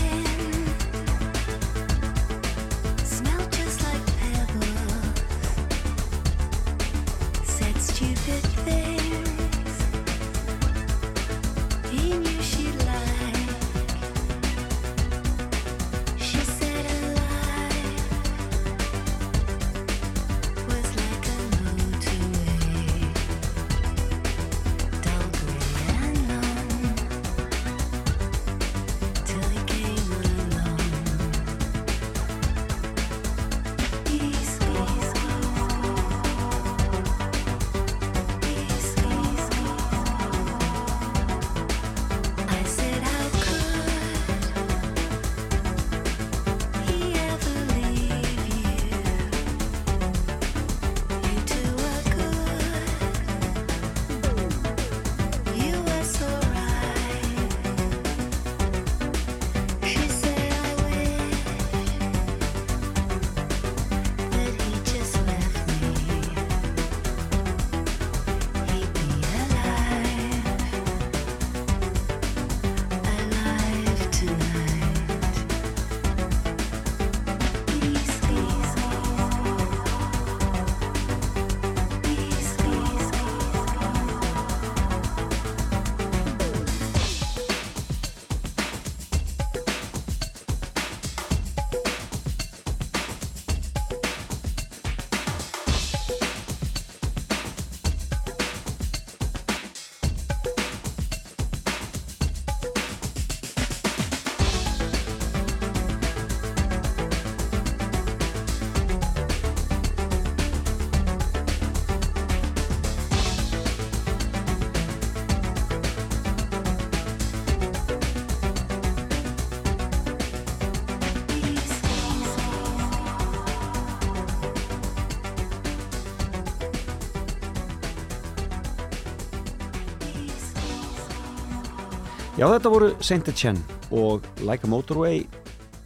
[132.38, 133.62] Já, þetta voru Saint Etienne
[133.94, 135.24] og Like a Motorway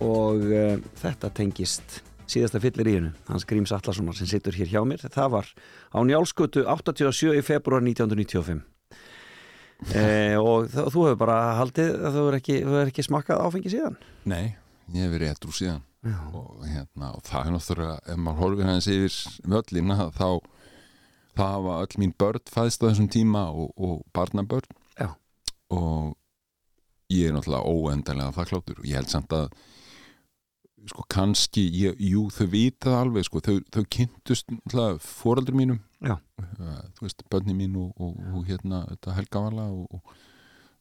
[0.04, 4.82] og uh, þetta tengist síðasta fyllir í hennu, hans Gríms Atlassonar sem situr hér hjá
[4.88, 5.04] mér.
[5.12, 5.48] Það var
[5.96, 8.62] á Njálskötu 87 í februar 1995.
[9.98, 13.72] Eh, og þ- þú hefur bara haldið að þú hefur ekki, hefur ekki smakkað áfengi
[13.74, 13.96] síðan.
[14.30, 14.52] Nei,
[14.94, 15.82] ég hef verið ettrú síðan
[16.34, 19.18] og, hérna, og það er náttúrulega ef maður horfir hans yfir
[19.56, 20.30] völlina þá,
[21.38, 25.12] þá hafa öll mín börn fæðst á þessum tíma og, og barnabörn Já.
[25.74, 26.16] og
[27.12, 29.52] ég er náttúrulega óendanlega þakkláttur og ég held samt að
[30.90, 35.82] sko kannski, ég, jú þau vita það alveg sko, þau, þau kynntust náttúrulega fóraldur mínum
[36.02, 36.16] Já.
[36.58, 40.16] Uh, þú veist, börni mín og, og, og hérna þetta Helgavala og, og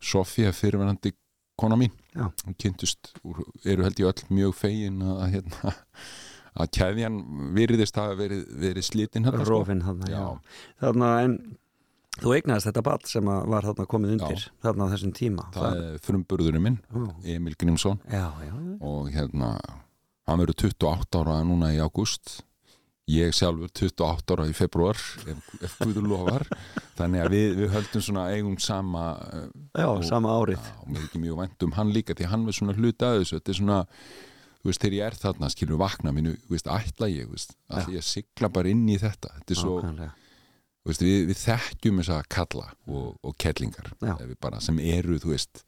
[0.01, 1.13] Sofía fyrirverandi
[1.61, 1.93] kona mín.
[2.17, 3.13] Hún kynntust,
[3.69, 5.73] eru held ég öll mjög fegin að, að hérna
[6.61, 7.19] að keðjan
[7.57, 9.59] virðist hafa verið, verið slitin hérna sko.
[9.61, 10.17] Rófin þarna, já.
[10.17, 10.71] Já.
[10.81, 11.37] Þarna, en
[12.21, 15.47] þú eignaðist þetta ball sem var þarna komið undir þarna á þessum tíma.
[15.57, 18.77] það er frumburðurinn minn, Ó, Emil Grímsson Já, já, já.
[18.81, 19.55] og hérna
[20.29, 22.41] hann verður 28 ára núna í ágúst
[23.11, 24.95] ég sjálfur 28 ára í februar
[25.27, 26.45] ef, ef Guður lofar
[27.01, 30.61] þannig að við, við höldum svona eigum sama uh, Já, Og- sama árið.
[30.63, 33.11] Já, og mér er ekki mjög vænt um hann líka því hann var svona hluta
[33.11, 33.79] að þessu þetta er svona,
[34.61, 37.57] þú veist, þegar ég er þarna skilur vakna mínu, þú veist, ætla ég þú veist,
[37.57, 37.81] Já.
[37.81, 40.13] að ég sigla bara inn í þetta þetta er svo, Nákvæmlega.
[40.89, 43.93] Veist, við, við þekkjum þess að kalla og, og kellingar
[44.41, 45.65] bara, sem eru, þú veist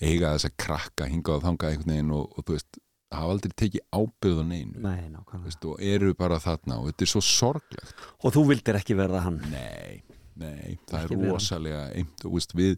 [0.00, 2.80] eiga þess að krakka hingað og þangað einhvern veginn og, og þú veist
[3.16, 4.80] hafa aldrei tekið ábyrð á neinu.
[4.82, 5.10] Nei,
[5.44, 8.06] veist, og eru bara þarna og þetta er svo sorglegt.
[8.22, 9.38] Og þú vildir ekki verða hann.
[9.52, 10.02] Nei,
[10.34, 12.24] nei, það Ekki er rosalega eimt.
[12.26, 12.74] Og veist, við,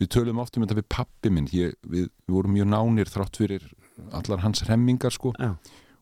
[0.00, 1.48] við tölum oft um þetta við pappi minn.
[1.50, 3.66] Hér, við, við vorum mjög nánir þrátt fyrir
[4.12, 5.32] allar hans remmingar sko.
[5.40, 5.56] Já.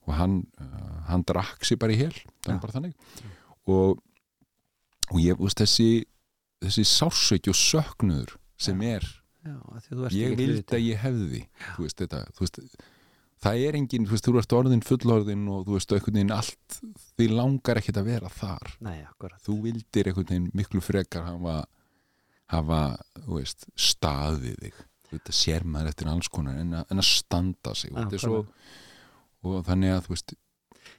[0.09, 2.14] og hann, uh, hann drakk sér bara í hel
[2.49, 2.95] er bara þannig.
[3.70, 4.01] Og,
[5.11, 6.05] og ég, veist, þessi
[6.61, 9.07] þessi sásveiki og söknuður sem er,
[9.41, 9.57] Já,
[10.13, 12.59] ég vildi að ég hefði þú veist þetta þú veist,
[13.41, 16.79] það er engin, þú veist, þú ert orðin fullorðin og þú veist, einhvern veginn allt
[17.17, 18.75] því langar ekkit að vera þar.
[18.85, 18.99] Nei,
[19.47, 21.57] þú vildir einhvern veginn miklu frekar hafa,
[22.53, 22.83] hafa
[23.17, 24.85] þú veist, staðið þig.
[25.11, 27.97] Þetta sér maður eftir alls konar en að, en að standa sig.
[27.97, 28.43] Og, svo,
[29.49, 30.37] og þannig að þú veist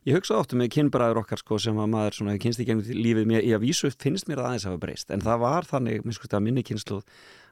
[0.01, 3.27] Ég hugsa oft með kynbræður okkar sko sem að maður svona kynst í gegnum lífið
[3.29, 5.11] mér, ég að vísu finnst mér að aðeins hafa breyst.
[5.13, 7.03] En það var þannig, minn sko að minni kynsluð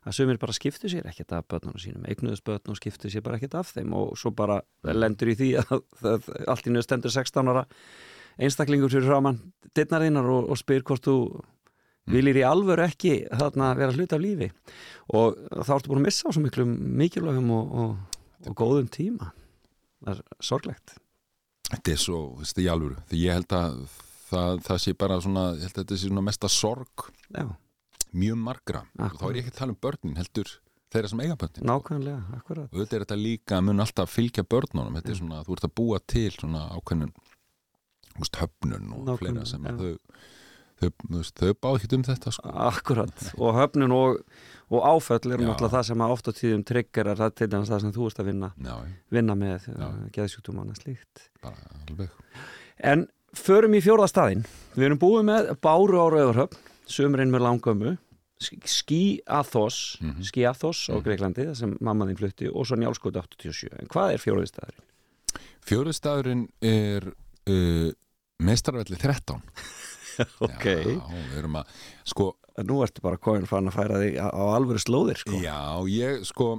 [0.02, 3.38] að sömur bara skiptu sér ekkert af börnunum sínum eignuðust börn og skiptu sér bara
[3.38, 3.94] ekkert af þeim.
[3.94, 5.76] Og svo bara lendur í því að,
[6.16, 7.62] að allt í nöðu stendur 16 ára
[8.42, 9.38] einstaklingur fyrir framann
[9.78, 11.18] dittnarinnar og, og spyr hvort þú
[12.10, 14.48] viljir í alvöru ekki þarna vera hlut af lífi.
[15.14, 19.30] Og þá ertu búin að missa á svo miklu mikilvægum og, og, og góðum tíma.
[20.02, 20.98] Það er sorglegt
[21.72, 22.98] þetta er svo, þú veist, í alvöru.
[23.10, 23.78] Því ég held að
[24.30, 27.06] það, það sé bara svona, ég held að þetta sé svona mesta sorg
[27.36, 27.46] Já,
[28.14, 28.84] mjög margra.
[28.98, 29.14] Akkurat.
[29.14, 30.52] og þá er ég ekki að tala um börnin heldur
[30.90, 32.70] þeirra sem eiga börnin nákvæmlega, akkurat.
[32.74, 34.96] Og þetta er þetta líka, mun alltaf fylgja börnunum.
[35.00, 37.14] Þetta er svona, þú ert að búa til svona ákveðnun
[38.10, 39.76] þú veist, höfnun og Nákvæmlega, fleira sem já.
[39.78, 39.92] þau
[40.80, 42.54] þau, veist, þau bá ekki um þetta sko.
[42.70, 44.22] Akkurat, og höfnun og,
[44.70, 47.94] og áföll er náttúrulega það sem oft á tíðum triggerar það til dæmis það sem
[47.96, 48.76] þú ert að vinna, já,
[49.12, 49.88] vinna með Já.
[50.18, 51.30] geðsjúkdómana slíkt.
[51.42, 51.56] bara
[51.88, 52.10] alveg
[52.80, 54.46] En förum í fjórða staðinn.
[54.76, 56.56] Við erum búið með Báru á Rauðarhöfn,
[56.88, 57.98] sömurinn með langömmu,
[58.40, 60.24] Ski Athos, Mhm.
[60.24, 63.68] Ski Athos á Greiklandi, það sem mammaðin flutti, og svo Njálskóti 87.
[63.82, 64.86] En hvað er fjórði staðurinn?
[65.68, 67.10] Fjóruðstæðurinn er
[67.50, 67.92] uh,
[68.40, 69.42] mestarvelli 13
[70.46, 70.66] Ok.
[70.66, 71.76] Já, við erum að,
[72.08, 72.30] sko,
[72.68, 75.38] Nú ertu bara komin fann að færa þig á, alvöru slóðir, sko.
[75.40, 75.60] já,
[75.92, 76.50] ég, sko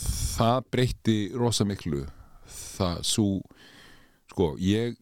[0.00, 2.04] það breytti rosa miklu
[2.48, 3.26] það, svo
[4.30, 4.94] sko, ég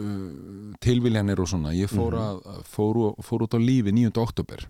[0.00, 4.10] uh, tilviljanir og svona, ég fór að fór, ú- fór út á lífi 9.
[4.22, 4.66] oktober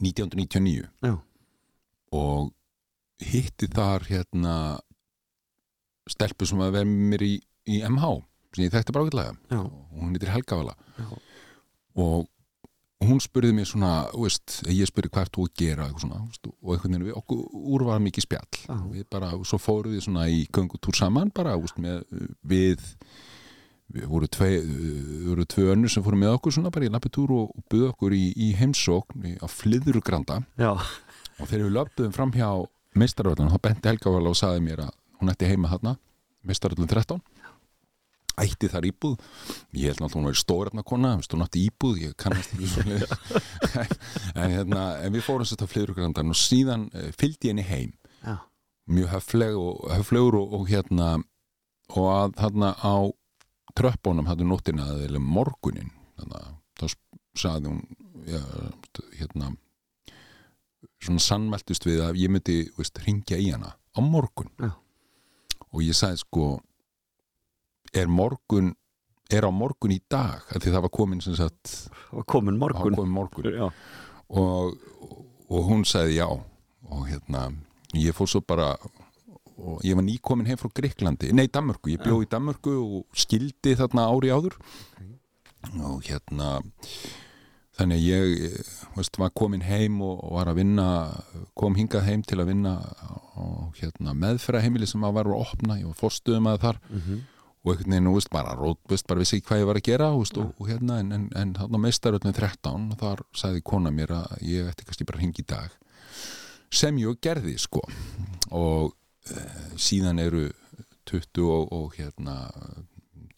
[0.00, 1.14] 1999 Já.
[2.16, 2.52] og
[3.20, 4.54] hitti þar hérna
[6.10, 7.34] stelpu sem að með mér í,
[7.68, 8.12] í MH
[8.54, 9.60] sem ég þekkti bara Já.
[9.60, 11.08] og hún heitir Helgavala Já.
[13.00, 16.74] Og hún spurði mér svona veist, ég spurði hvað þú gera eitthvað svona, veist, og
[16.74, 17.42] einhvern veginn við okkur
[17.74, 18.76] úr var mikið spjall Já.
[18.92, 22.04] við bara, og svo fóruð við svona í göngutúr saman bara, veist, með,
[22.44, 22.84] við
[23.90, 24.52] við voru tvei
[25.26, 28.14] voru tvö önnur sem fóru með okkur svona bara í lappitúr og, og buðu okkur
[28.14, 30.74] í, í heimsókn á flyðrugranda Já.
[30.76, 32.50] og þegar við löpum fram hjá
[32.98, 35.96] meistaröldun, þá benti Helgavala og saði mér að hún ætti heima þarna
[36.46, 37.18] meistaröldun 13
[38.42, 39.16] ætti þar íbúð.
[39.76, 42.84] Ég held náttúrulega hún var stórefna kona hún átti íbúð, ég kannast ekki svo
[44.40, 47.96] en, hérna, en við fórum sér á flyðrugrandan og síðan uh, fylgdi henni heim.
[48.20, 48.36] Já.
[48.90, 51.08] mjög höfleg og, höflegur og, og hérna
[51.96, 52.94] og að þarna á
[53.78, 56.86] tröppunum hættu nóttina eða morgunin þá
[57.38, 57.80] sagði hún
[58.28, 58.40] já,
[59.18, 59.52] hérna
[61.00, 64.50] svona sannmæltust við að ég myndi veist, ringja í hana á morgun.
[64.60, 64.72] Já.
[65.70, 66.46] og ég sagði sko
[67.96, 68.74] er morgun
[69.30, 71.74] er á morgun í dag því það var komin sem sagt
[72.26, 72.96] komin morgun.
[72.96, 73.70] Komin morgun.
[74.30, 74.74] Og,
[75.50, 76.26] og hún sagði já.
[76.90, 77.48] Og hérna
[77.94, 78.72] ég fór svo bara
[79.60, 83.76] og ég var nýkomin heim frá Greiklandi nei Danmörku, ég bjó í Danmörku og skildi
[83.78, 84.56] þarna ári áður.
[85.84, 86.54] Og hérna
[87.76, 90.86] þannig að ég veist, var komin heim og, var að vinna
[91.58, 92.78] kom hingað heim til að vinna
[93.40, 96.80] og hérna, meðferðaheimili sem að var að opna, ég var fórstuðum að þar
[97.60, 100.08] og einhvern veginn, veist, bara rót, veist, bara vissi ekki hvað ég var að gera,
[100.14, 103.92] þú veist, og, og hérna en, en, en þarna meistaröldin 13 og þar sagði kona
[103.92, 105.76] mér að ég ætti kannski bara að hringi í dag.
[106.80, 107.82] Sem ég gerði, sko.
[108.56, 108.94] Og
[109.28, 109.44] e,
[109.76, 110.46] síðan eru
[111.10, 112.36] 20 og, og hérna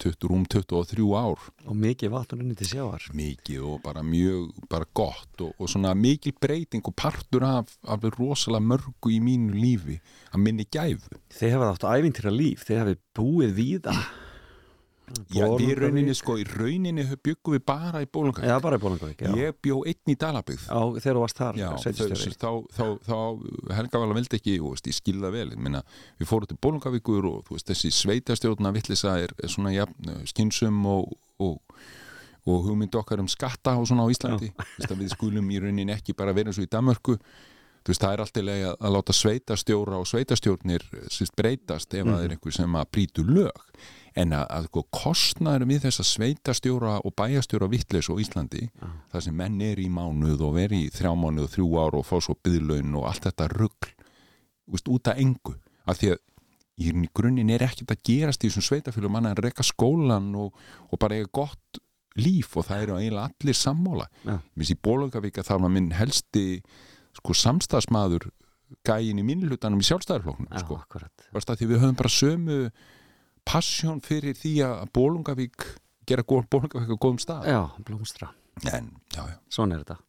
[0.03, 1.43] 20 rúm 23 ár.
[1.67, 5.93] Og mikið vatn unni til sjáar mikið og bara mjög bara gott og, og svona
[5.95, 9.99] mikil breyting og partur af, af rosalega mörgu í mínu lífi
[10.33, 11.21] að minni gæfu.
[11.33, 13.97] Þið hefði átt ævintýra líf, þið hefði búið víða
[15.03, 15.79] Já, við Bolungarvík.
[15.81, 19.33] rauninni sko, í rauninni byggum við bara í Bólungavík Já, bara í Bólangavík, já.
[19.35, 22.37] Ég bjó einn í Dalabygð Já, þegar þú varst þar, Já, þau, sveitistjóri.
[22.39, 25.45] þá, þá, þá Helga Vala vildi ekki, þú veist, ég skilða vel.
[25.51, 25.83] Ég minna,
[26.21, 31.11] við fórum til Bólungavíkur og veist, þessi sveitastjórna vittlisa er, er svona jafn, skinsum og,
[31.43, 31.59] og,
[32.47, 34.53] og hugmynd okkar um skatta og svona á Íslandi.
[34.55, 37.19] Veist, að við skulum í rauninni ekki bara vera eins og í Danmörku.
[37.83, 42.07] Þú veist, það er alltaf leið að, að láta sveitastjóra og sveitastjórnir sérst, breytast ef
[42.07, 43.65] að það er einhver sem að brýtu lög
[44.19, 48.67] en að, að sko, kostnaður við þess að sveitastjóra og bæjastjóra vittleis á Íslandi
[49.11, 52.05] þar sem menn er í mánuð og veri í þrjá mánuð og þrjú ár og
[52.07, 55.55] fá svo byðlaun og allt þetta veist, út af engu
[55.89, 56.21] af því að
[56.83, 60.55] í grunninn er ekkert að gerast í þessum sveitafélum manna að reka skólan og,
[60.89, 61.81] og bara eiga gott
[62.19, 64.37] líf og það eru eiginlega allir sammála Já.
[64.53, 66.45] Mér í Bólungavík að það var minn helsti
[67.17, 68.27] sko samstagsmaður
[68.85, 70.79] gæin í minnlutanum í sjálfstæðarflóknum Já, sko.
[71.33, 72.59] Varst að því við höfum bara sömu
[73.47, 75.67] passjón fyrir því að Bólungavík
[76.09, 78.31] gera góð, Bólungavík á góðum stað Já, blómstra.
[79.49, 79.99] Svona er þetta.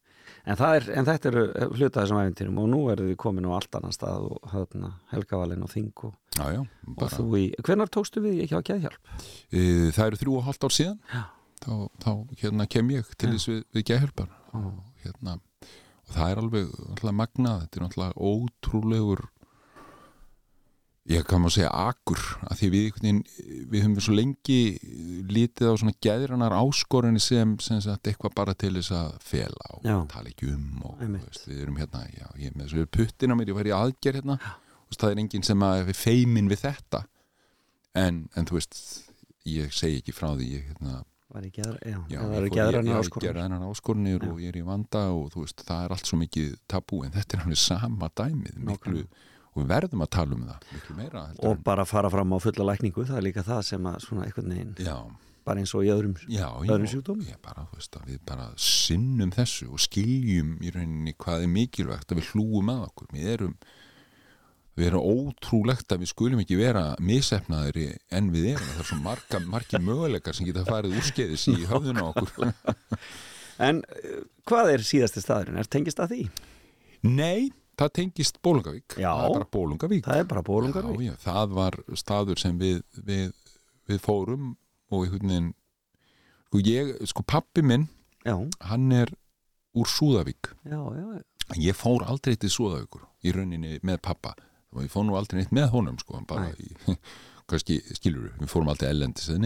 [0.45, 3.79] En, er, en þetta eru hluta þessum ævintýrum og nú eru við komin á allt
[3.79, 7.45] annan stað og hérna, Helgavalinn og Þing og, já, já og þú í...
[7.65, 9.15] Hvenær tókstu við ekki á geðhjálp?
[9.49, 9.63] e,
[9.97, 11.23] Það eru þrjú og hálft ár síðan Já.
[11.65, 11.73] þá,
[12.05, 12.11] þá
[12.43, 14.77] hérna kem ég til þess við, við gæhjálpar og,
[15.07, 15.39] hérna,
[16.05, 16.77] og það er alveg
[17.23, 19.25] magnað, þetta er alltaf ótrúlegur
[21.11, 23.01] ég kann maður segja akur að því við,
[23.69, 24.59] við höfum svo lengi
[25.29, 29.85] lítið á svona geðranar áskorunni sem, sem sagt, eitthvað bara til þess að fela og
[29.85, 29.97] Já.
[30.15, 33.53] tala ekki um og veist, við erum hérna, já, ég með þessu puttin á mér,
[33.53, 37.03] ég var í aðgerð hérna og það er enginn sem að feimin við þetta
[38.01, 38.79] en, en þú veist
[39.49, 41.03] ég segi ekki frá því ég, hérna,
[41.35, 41.43] Var.
[41.51, 42.21] Já, Já,
[43.43, 44.29] hennar áskorunir Já.
[44.31, 47.15] og ég er í vanda og þú veist, það er allt svo mikið tabú en
[47.17, 49.03] þetta er alveg sama dæmið miklu,
[49.55, 53.07] og við verðum að tala um það meira Og bara fara fram á fulla lækningu,
[53.07, 54.97] það er líka það sem að svona en, já,
[55.45, 56.17] bara eins og í öðrum...
[56.27, 57.29] já, Öðrum já, sjúkdómum?
[57.29, 62.23] ég bara, veist, við bara sinnum þessu og skiljum í rauninni hvað er mikilvægt að
[62.23, 63.57] við hlúum að okkur við erum
[64.75, 68.99] við erum ótrúlegt að við skulum ekki vera misefnaðri en við erum það er svo
[69.05, 72.51] marga, margir möguleikar sem geta farið úrskeiðis í höfðuna á okkur
[73.63, 75.61] En uh, hvað er síðasti staðurinn?
[75.63, 76.25] Er tengist að því?
[77.07, 79.11] Nei, það tengist Bólungavík Já.
[79.11, 81.01] það er bara Bólungavík Það bara bólungarvík.
[81.01, 83.33] já, já, það var staður sem við, við,
[83.91, 84.55] við fórum
[84.95, 85.53] og veginn
[86.49, 87.89] sko ég, sko pappi minn
[88.25, 88.37] Já,
[88.71, 89.11] hann er
[89.75, 90.53] úr Súðavík.
[90.65, 91.23] Já, já, já.
[91.61, 94.37] ég fór aldrei til Súðavíkur í rauninni með pappa
[94.75, 96.71] og ég fór nú aldrei neitt með honum sko, bara í,
[97.51, 99.45] kannski skilur við fórum aldrei ellendis en,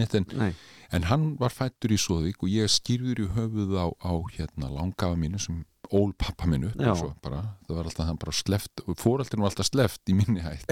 [0.93, 5.17] en hann var fættur í Súðavík og ég skýrður í höfuð á, á hérna langafa
[5.19, 5.63] mínu sem
[5.95, 6.91] ól pappa minu Já.
[7.23, 10.67] bara, það var alltaf bara sleft og fóraldinu var alltaf sleft í minni hætt.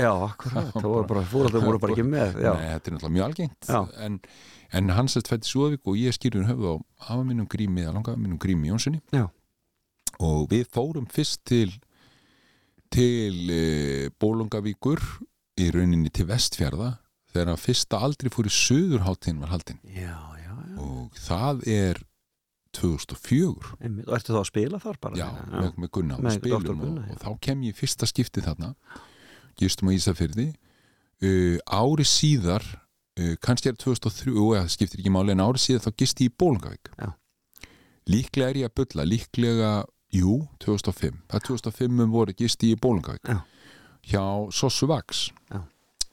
[0.75, 2.37] Það voru bara, ekki með.
[2.43, 3.71] Já, Nei, þetta er náttúrulega mjög algengt
[4.05, 4.19] en,
[4.77, 6.75] en hann sett fætti Súðavík og ég skýrður í höfuð á
[7.15, 9.01] afa mínum grími eða langafa mínum grími Jónssoni
[10.21, 11.71] og við fórum fyrst til
[12.93, 15.01] til e, Bólungavíkur
[15.59, 16.93] í rauninni til Vestfjarða
[17.33, 20.77] þegar að fyrsta aldrei fór í Suðurháttin var haldin já, já, já.
[20.79, 21.99] og það er
[22.77, 24.07] 2004 Einmitt.
[24.07, 25.19] Og ertu þá að spila þar bara?
[25.19, 27.13] já, með, með Gunna og spilum og, Gunna, já.
[27.13, 28.73] og þá kem ég fyrsta skipti þarna
[29.57, 35.33] gistum á Ísafyrði uh, ári síðar uh, kannski er 2003 og það skiptir ekki máli
[35.33, 36.91] en ári síðar þá gisti ég í Bólungavík
[38.07, 39.71] líklega er ég að bulla líklega,
[40.15, 43.41] jú, 2005 það er 2005 um voru gisti ég í Bólungavík Já.
[44.13, 44.23] hjá
[44.55, 45.63] Sossu Vax Já.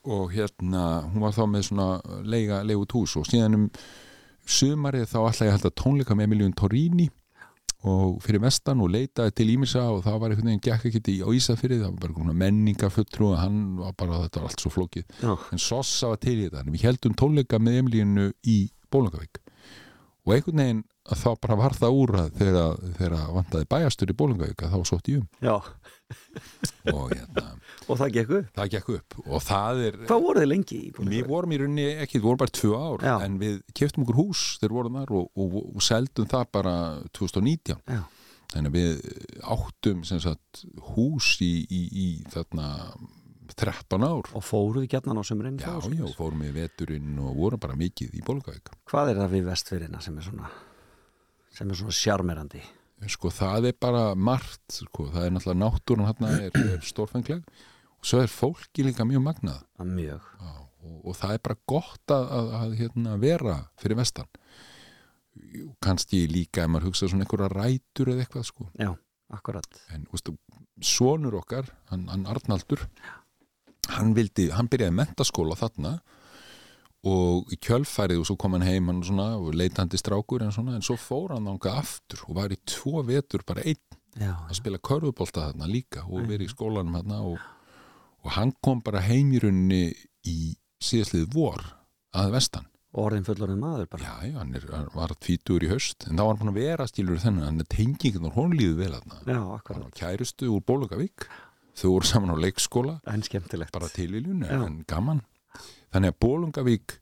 [0.08, 1.88] og hérna hún var þá með svona
[2.24, 3.68] leiga leigut hús og síðan um
[4.44, 7.08] sumarið þá ætla ég að halda tónleika með Emiljón Torini
[7.84, 11.16] og fyrir vestan og leitaði til Ímisa og það var einhvern veginn gekk ekkert í
[11.36, 15.04] Ísafyrði það var bara einhvern menningarfulltrú og hann var bara þetta var allt svo flókið
[15.20, 15.32] Já.
[15.52, 19.43] en Sossa var til í þetta en við heldum tónleika með Emilínu í Bólungavík
[20.24, 24.64] og einhvern veginn þá bara var það úr að þegar, þegar vantaði bæjastur í Bólungavík
[24.64, 25.26] að þá sótt í um
[26.94, 27.44] og hérna,
[27.88, 28.48] og það gekk upp.
[28.56, 31.12] það gekk upp og það er Hvað voru þið lengi í búin?
[31.12, 33.14] Við vorum í rauninni ekki, við vorum bara tvö ár Já.
[33.26, 36.76] en við keftum okkur hús þegar vorum þar og, og, og seldum það bara
[37.20, 38.00] 2019 Já.
[38.54, 40.64] þannig að við áttum sagt,
[40.94, 42.70] hús í, í, í þarna
[43.52, 45.58] 13 ár Og fóruð gætnan á sömurinn?
[45.60, 49.44] Já, já, fórum við veturinn og vorum bara mikið í Bólgavík Hvað er það við
[49.50, 50.48] vestfyrirna sem er svona
[51.54, 52.62] sem er svona sjarmerandi?
[53.10, 57.42] sko það er bara margt sko, það er náttúrulega náttúrun hérna er, er stórfengleg
[57.98, 60.28] og svo er fólki líka mjög magnað Að mjög.
[60.40, 60.52] Já,
[60.86, 64.30] og, og það er bara gott að, að, að hérna, vera fyrir vestan
[65.84, 68.90] kannski líka ef maður hugsa svona einhverja rætur eða eitthvað sko Já,
[69.34, 69.68] akkurat.
[69.92, 70.36] en veistu,
[70.80, 72.86] sonur okkar, hann, hann Arnaldur
[73.92, 75.98] hann vildi, hann byrjaði mentaskóla þarna
[77.04, 80.78] og í kjölfærið og svo kom hann heim hann svona, og leitandi strákur en, svona,
[80.78, 83.80] en svo fór hann ánga aftur og var í tvo vetur bara einn
[84.14, 87.40] Já, að spila körfubólta þarna líka og verið í skólanum þarna og,
[88.22, 90.36] og hann kom bara heim í
[90.84, 91.60] síðastlið vor
[92.14, 92.68] að vestan.
[92.94, 94.06] Og orðin fullorðin maður bara.
[94.06, 96.86] já, já, hann, er, hann var tvítur í höst en þá var hann að vera
[96.86, 99.00] stílur þennan hann er tengingin og hún líður vel Já,
[99.34, 99.82] hann akkurat.
[99.82, 101.26] var kærustu úr Bólugavík
[101.74, 102.98] þau voru saman á leikskóla
[103.72, 104.58] bara tilíljun Já.
[104.66, 105.22] en gaman
[105.94, 106.96] þannig að Bólungavík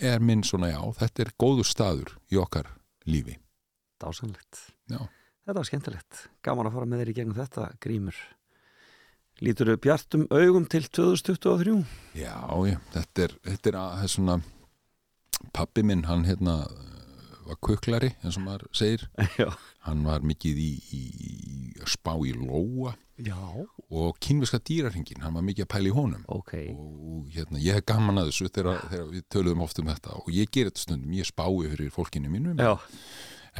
[0.00, 2.68] er minn svona já, þetta er góður staður í okkar
[3.06, 3.38] lífi
[3.98, 4.60] Dásanlegt.
[4.86, 5.00] já,
[5.48, 6.18] Þetta var skemmtilegt.
[6.44, 8.18] Gaman að fara með þér í gegnum þetta, grímur.
[9.40, 11.74] Lítur þau bjartum augum til 2023?
[12.14, 12.34] já,
[12.68, 14.36] já þetta er, þetta er, að, það er svona
[15.56, 16.54] pappi minn, hann hérna
[17.48, 19.04] var kuklari, eins og maður segir.
[19.40, 19.48] Já.
[19.88, 22.94] hann var mikið í, í, í að spá í lóa.
[23.18, 23.34] Já.
[23.90, 26.22] og kynviska dýrarhingin, hann var mikið að pæla í honum.
[26.30, 26.52] Ok.
[26.70, 30.18] og hérna, ég hef gaman að þessu þegar, þegar við töluðum oft um þetta.
[30.22, 32.76] Og ég ger þetta stundum, ég spái fyrir fólkinu mínum, Já.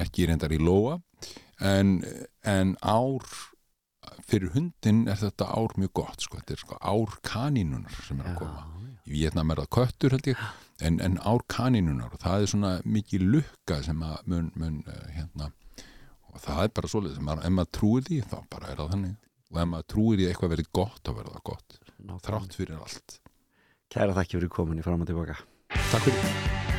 [0.04, 1.00] ekki reyndar í lóa.
[1.58, 1.96] En,
[2.46, 3.26] en ár
[4.28, 8.30] fyrir hundin er þetta ár mjög gott sko, þetta er sko ár kanínunar sem er
[8.32, 8.64] að koma.
[9.08, 10.42] í Vietnam er það köttur held ég
[10.84, 15.00] en, en ár kanínunar og það er svona mikið lukka sem að mun, mun uh,
[15.16, 15.50] hérna
[16.28, 18.94] og það er bara svoleiðis, ef maður, ef maður trúir því þá bara er það
[18.94, 19.14] þannig.
[19.48, 21.78] Og ef maður trúir því eitthvað verið gott þá verður það gott.
[22.28, 23.20] Þrátt fyrir allt.
[23.88, 25.40] Kæra þakki fyrir komin í fram og tilbaka.
[25.88, 26.77] Takk fyrir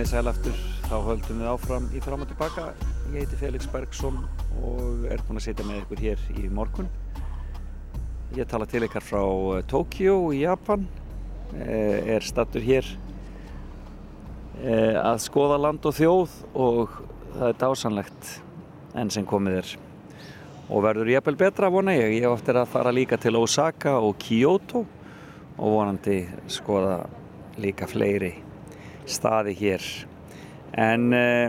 [0.00, 2.62] komið sæl aftur, þá höldum við áfram í fram og tilbaka.
[3.12, 4.14] Ég heiti Felix Bergsson
[4.64, 6.88] og er búinn að sitja með ykkur hér í morgun.
[8.32, 10.88] Ég tala til ykkar frá eh, Tokyo í Japan,
[11.52, 12.88] eh, er stattur hér
[14.64, 16.96] eh, að skoða land og þjóð og
[17.36, 18.34] það er dásanlegt
[18.96, 19.78] enn sem komið er.
[20.72, 24.16] Og verður jafnvel betra vona ég, ég hef eftir að fara líka til Osaka og
[24.16, 24.86] Kyoto
[25.58, 27.02] og vonandi skoða
[27.60, 28.38] líka fleiri
[29.08, 29.86] staði hér.
[30.78, 31.48] En uh,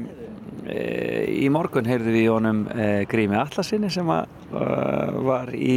[1.32, 5.76] í morgun heyrðu við í honum uh, Grími Atlasinni sem að, uh, var í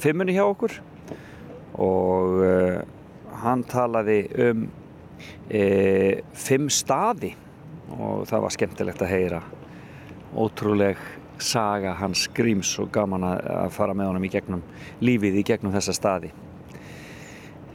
[0.00, 0.78] fimmunni hjá okkur.
[1.78, 2.40] Og
[3.38, 4.16] hann talaði
[4.48, 4.64] um
[6.34, 7.30] fimm staði.
[7.94, 9.38] Og það var skemmtilegt að heyra
[10.34, 10.98] ótrúleg
[11.38, 14.66] saga hans Gríms og gaman að fara með honum í gegnum
[15.00, 16.32] lífið í gegnum þessa staði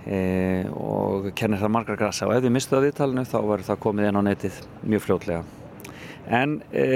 [0.06, 0.20] e,
[0.74, 2.28] og kennir það margar grasa.
[2.28, 4.62] Og ef þið mistu það viðtalinu þá verður það komið inn á netið
[4.94, 5.44] mjög fljótlega.
[6.40, 6.88] En e,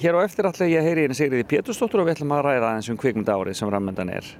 [0.00, 2.72] hér á eftir ætla ég að heyri einu Sigriði Pétursdóttur og við ætlum að ræða
[2.72, 4.32] aðeins um kvikmynda árið sem ramöndan er.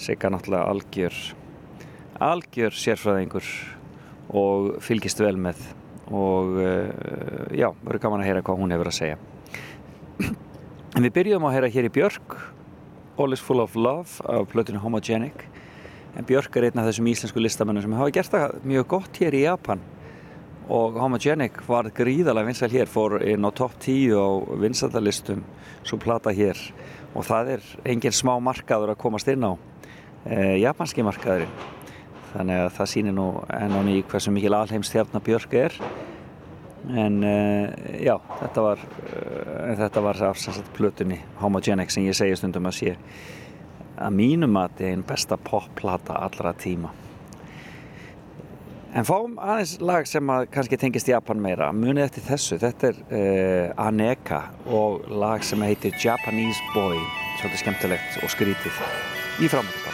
[0.00, 1.20] Sigga náttúrulega algjör
[2.22, 3.46] algjör sérfræðingur
[4.32, 5.60] og fylgist vel með.
[6.12, 6.72] Og e,
[7.58, 9.20] já, verður gaman að heyra hvað hún hefur að segja.
[10.92, 12.34] En við byrjum að heyra hér í Björk
[13.16, 15.46] All is full of love af plötinu Homogenic
[16.16, 19.36] en Björk er einn af þessum íslensku listamennum sem hafa gert það mjög gott hér
[19.36, 19.82] í Japan.
[20.72, 24.28] Og Homogenic var gríðalega vinsæl hér, fór inn á topp 10 á
[24.62, 25.42] vinsældalistum
[25.82, 26.58] svo plata hér.
[27.16, 29.52] Og það er engin smá markaður að komast inn á
[30.24, 31.52] e, japanski markaðurinn.
[32.32, 35.76] Þannig að það sýnir nú enn á ný hversu mikil alheimstjarnar Björk er.
[36.82, 37.68] En uh,
[38.02, 42.66] já, þetta var uh, þetta var af sem sagt plötunni Homogenic sem ég segi stundum
[42.66, 42.94] að sé
[44.02, 46.92] að mínum mati einn besta popplata allra tíma.
[48.92, 51.70] En fáum aðeins lag sem að kannski tengist Japan meira.
[51.72, 57.00] Munið eftir þessu, þetta er uh, Aneka og lag sem heitir Japanese Boy.
[57.40, 58.84] Svolítið skemmtilegt og skrítið
[59.40, 59.91] í framhættu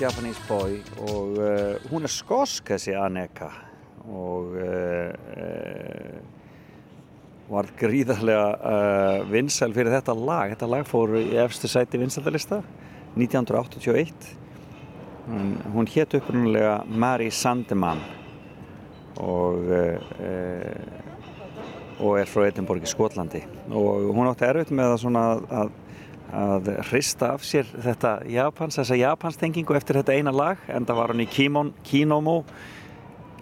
[0.00, 3.50] Japanese Boy og uh, hún er skosk þessi Aneka
[4.08, 5.10] og uh,
[7.50, 10.52] var gríðarlega vinsæl fyrir þetta lag.
[10.52, 12.60] Þetta lag fór í efstu sæti vinsældalista
[13.16, 14.28] 1981
[15.26, 18.04] hún, hún hétt upprunalega Mary Sandeman
[19.18, 19.66] og
[22.00, 23.42] og er frá Edinborg í Skotlandi.
[23.68, 25.72] Og hún átti erfitt með að að,
[26.30, 31.12] að hrista af sér þetta Japans, þessa Japanstengingu eftir þetta eina lag en það var
[31.12, 32.36] hann í Kimon, Kinomo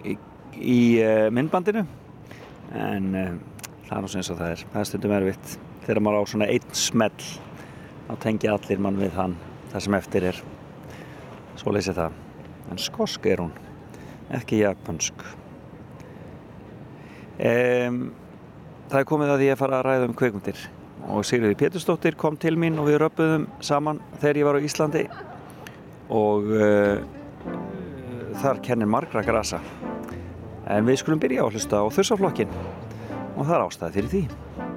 [0.03, 0.15] í,
[0.57, 1.85] í uh, myndbandinu.
[2.73, 3.27] En uh,
[3.89, 4.63] það er sem eins og það er.
[4.71, 5.53] Það er stundum erfitt.
[5.85, 7.27] Þegar maður á svona einn smell
[8.07, 9.37] þá tengja allir mann við hann
[9.73, 10.41] það sem eftir er.
[11.59, 12.17] Svo leysi það.
[12.69, 13.53] En skosk er hún
[14.33, 15.21] ekki japansk.
[17.39, 18.01] Um,
[18.89, 20.67] það er komið að að fara að ræða um kveikmyndir
[21.07, 25.05] og Sigriði Pétursdóttir kom til mín og við röppuðum saman þegar ég var á Íslandi.
[26.09, 26.99] Og uh,
[28.41, 29.61] þar kennir margra grasa.
[30.69, 32.51] En við skulum byrja á að hlusta á þursaflokkin
[33.35, 34.68] og það er ástæði fyrir því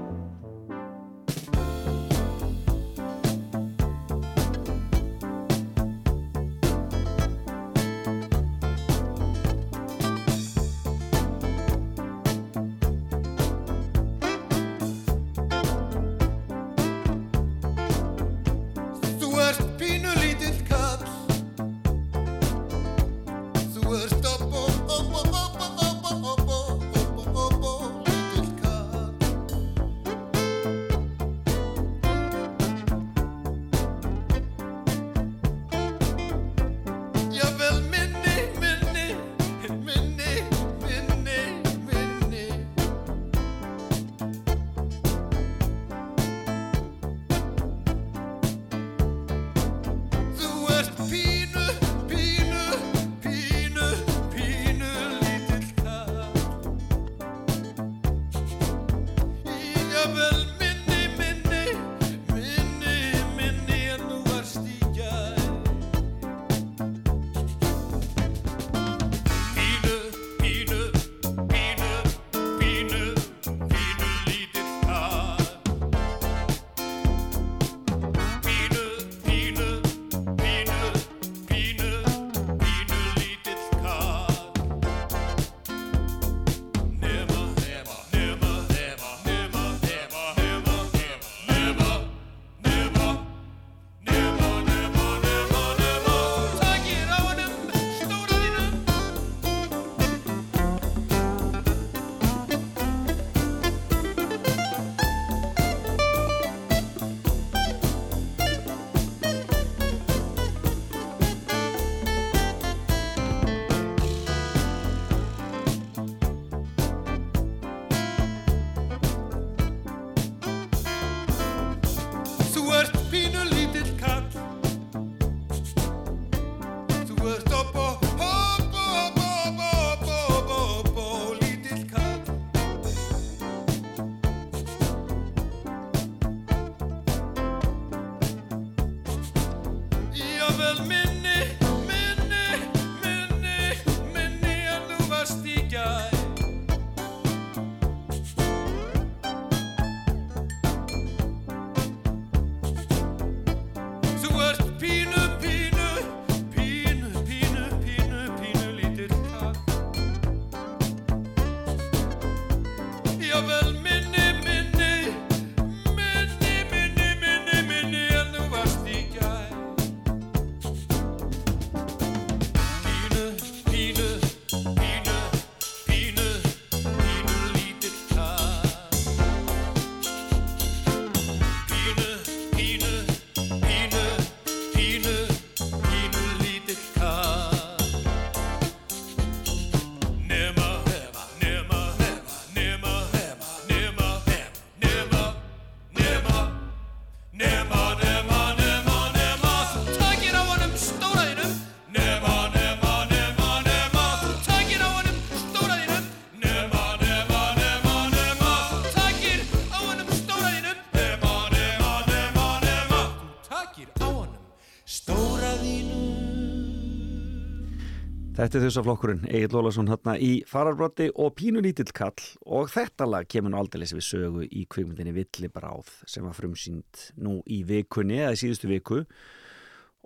[218.42, 223.28] Þetta er þessaflokkurinn, Egil Lólasson hérna í fararbrotti og pínu lítill kall og þetta lag
[223.30, 228.32] kemur nú aldrei við sögu í kvikmyndinni Villibráð sem var frumsýnd nú í vikunni eða
[228.34, 229.04] í síðustu viku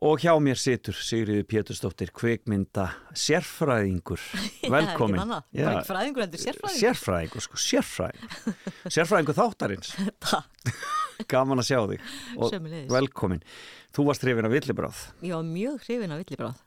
[0.05, 4.21] Og hjá mér situr Sigriði Pétursdóttir, kvikmynda sérfræðingur.
[4.75, 5.23] Velkomin.
[5.57, 6.83] Já, ekki fræðingur, heldur sérfræðingur.
[6.83, 8.59] Sérfræðingur, sko, sérfræðingur.
[8.99, 9.95] sérfræðingur þáttarins.
[10.21, 10.77] Takk.
[11.33, 12.13] Gaman að sjá þig.
[12.37, 12.93] Og Sömuleiðis.
[12.93, 13.41] velkomin.
[13.97, 15.05] Þú varst hrifin af villibráð.
[15.25, 16.66] Var mjög hrifin af villibráð.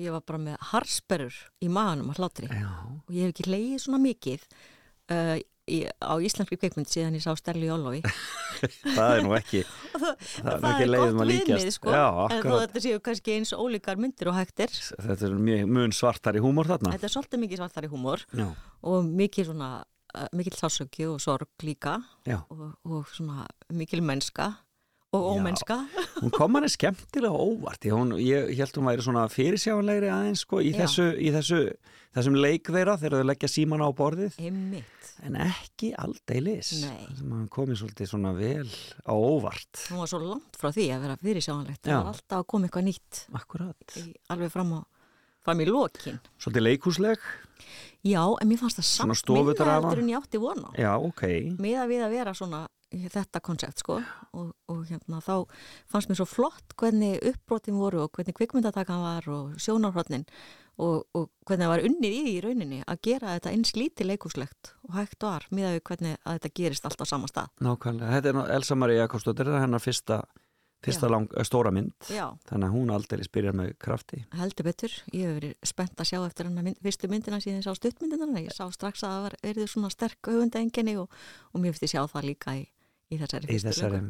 [0.00, 2.48] Ég var bara með harsperur í maganum að hlátri.
[2.48, 2.70] Já.
[3.06, 4.46] Og ég hef ekki leiðið svona mikið
[5.12, 5.36] uh,
[5.68, 8.00] í, á íslenski kveikmynd síðan ég sá Stelli Jólofi.
[8.96, 9.60] Það er nú ekki,
[9.98, 11.70] það, það er ekki leiðum að líkjast.
[11.76, 11.92] sko.
[11.92, 14.74] Já, En þó þetta séu kannski eins ólíkar myndir og hægtir.
[15.02, 16.92] Þetta er mjög mun svartari húmor þarna.
[16.94, 18.46] Þetta er svolítið mikið svartari húmor Já.
[18.86, 19.70] og mikið svona,
[20.14, 21.96] uh, mikil sásöki og sorg líka
[22.38, 24.52] og, og svona mikil mennska
[25.12, 25.76] og ómennska.
[26.22, 27.84] Hún kom hann skemmtilega óvart.
[27.92, 31.58] Hún, ég held hún væri svona fyrirsjáanlegri aðeins sko, í, þessu, í þessu,
[32.16, 34.38] þessum leik þeirra þegar þau leggja síman á borðið.
[34.40, 35.10] Einmitt.
[35.22, 36.72] En ekki aldeilis.
[36.82, 37.04] Nei.
[37.20, 38.66] Hann komið svolítið svona vel
[39.04, 39.84] á óvart.
[39.92, 41.82] Hún var svo langt frá því að vera fyrirsjáanlegt.
[41.84, 41.92] Já.
[41.92, 43.96] Það var alltaf að koma eitthvað nýtt Akkurat.
[44.00, 44.80] í, alveg fram, á,
[45.44, 46.20] fram í lokin.
[46.40, 47.28] Svolítið leikhúsleg.
[48.02, 49.90] Já, en mér fannst það samt stofudrama.
[49.92, 50.72] heldur en ég átti vona.
[50.80, 51.22] Já, ok.
[51.62, 54.00] Miða við að vera svona þetta koncept sko
[54.32, 55.46] og, og hérna þá
[55.90, 60.26] fannst mér svo flott hvernig uppbrotin voru og hvernig kvikmyndatakan var og sjónarhotnin
[60.82, 64.72] og, og hvernig það var unnið í í rauninni að gera þetta eins lítið leikúslegt
[64.88, 67.50] og hægt var miða við hvernig að þetta gerist allt á sama stað.
[67.60, 68.14] Nákvæmlega.
[68.16, 70.18] Þetta er Elsa Maria Jakobsdóttir, þetta er hennar fyrsta,
[70.82, 71.92] fyrsta lang, eh, stóra mynd.
[72.10, 74.24] Já, Þannig að hún aldrei spyrjar með krafti.
[74.34, 74.96] heldur betur.
[75.12, 78.40] Ég hef verið spennt að sjá eftir hennar mynd, fyrstu myndina síðan ég sá stuttmyndina.
[78.42, 81.10] Ég sá strax að það var verið svona sterk höfundaenginni og,
[81.52, 82.64] og mér finnst ég sjá það líka í,
[83.12, 84.00] í þessari Í þessari,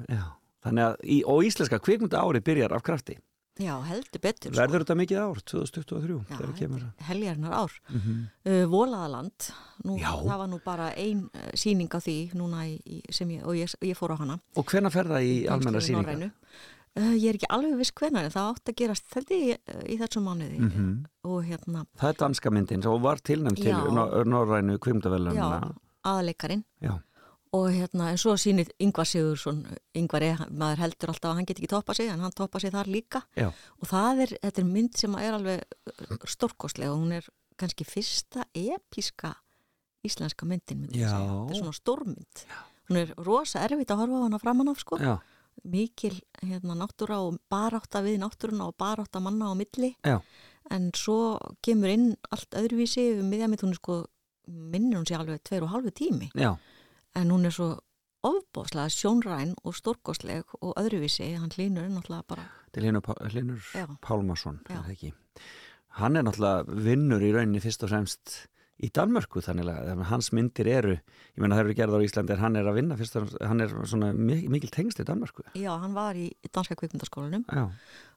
[0.87, 3.19] að, í, og íslenska kvikmynda ári byrjar af krafti.
[3.61, 4.55] Já, heldur betur.
[4.57, 7.03] Verður þetta mikið ár, 2023, Já, þegar kemur það?
[7.11, 7.73] heljarinnar ár.
[7.93, 8.21] Mhm.
[8.49, 9.49] uh, Volaðaland,
[9.85, 12.15] nú, það var nú bara ein uh, sýning á því
[12.89, 13.03] í,
[13.37, 14.39] ég, og ég, ég fór á hana.
[14.57, 15.83] Og hvenær fer það í almenna?
[15.99, 16.31] Norrænu.
[16.97, 19.53] Uh, ég er ekki alveg viss hvenar en það átt að gerast þetta í,
[19.89, 20.89] í þessum mánuði Mhm.
[21.25, 23.73] og hérna, Það er danska myndin sem var tilnæmt til
[24.33, 25.75] Norrænu já, kvimdavelunina.
[26.05, 26.97] aðaleikarin Já.
[27.53, 29.59] Og hérna, en svo sýnir Yngvar Sigursson,
[29.99, 32.73] Yngvar er, maður heldur alltaf að hann get ekki toppa sig, en hann toppa sig
[32.73, 33.51] þar líka Já.
[33.53, 35.61] og það er, þetta er mynd sem er alveg
[36.33, 37.29] stórkostlega og hún er
[37.61, 39.35] kannski fyrsta episka
[40.03, 41.13] íslenska myndin, myndi ég Já.
[41.13, 41.35] segja.
[41.37, 42.45] Þetta er svona stórmynd.
[42.89, 44.99] Hún er rosa erfitt að horfa á hana framan af, sko.
[44.99, 45.19] Já,
[45.69, 49.93] Mikil hérna, náttúra og barátta við náttúruna og barátta manna á milli.
[50.03, 50.21] já,
[50.71, 53.97] En svo kemur inn allt öðruvísi við miðjamitt, hún er sko,
[54.49, 56.31] minnir hún sér alveg tveir og halvu tími.
[56.35, 56.57] já,
[57.15, 57.79] En hún er svo
[58.25, 61.33] ofbóðslega sjónræn og stórkostleg og öðruvísi.
[61.39, 62.85] Hann hlýnur er náttúrulega bara, til
[63.75, 63.87] Já.
[64.01, 64.77] Pálmarsson, Já.
[64.79, 65.13] er það ekki.
[65.99, 68.37] Hann er náttúrulega vinnur í rauninni fyrst og fremst
[68.83, 70.95] í Danmörku þannig að hans myndir eru,
[71.37, 73.43] ég meina það eru gerð á Íslandi en hann er að vinna fyrst og fremst,
[73.47, 75.43] hann er svona mi- mikil tengst í Danmörku.
[75.55, 77.45] já, hann var í danska kvikmyndaskólanum.
[77.51, 77.69] Já,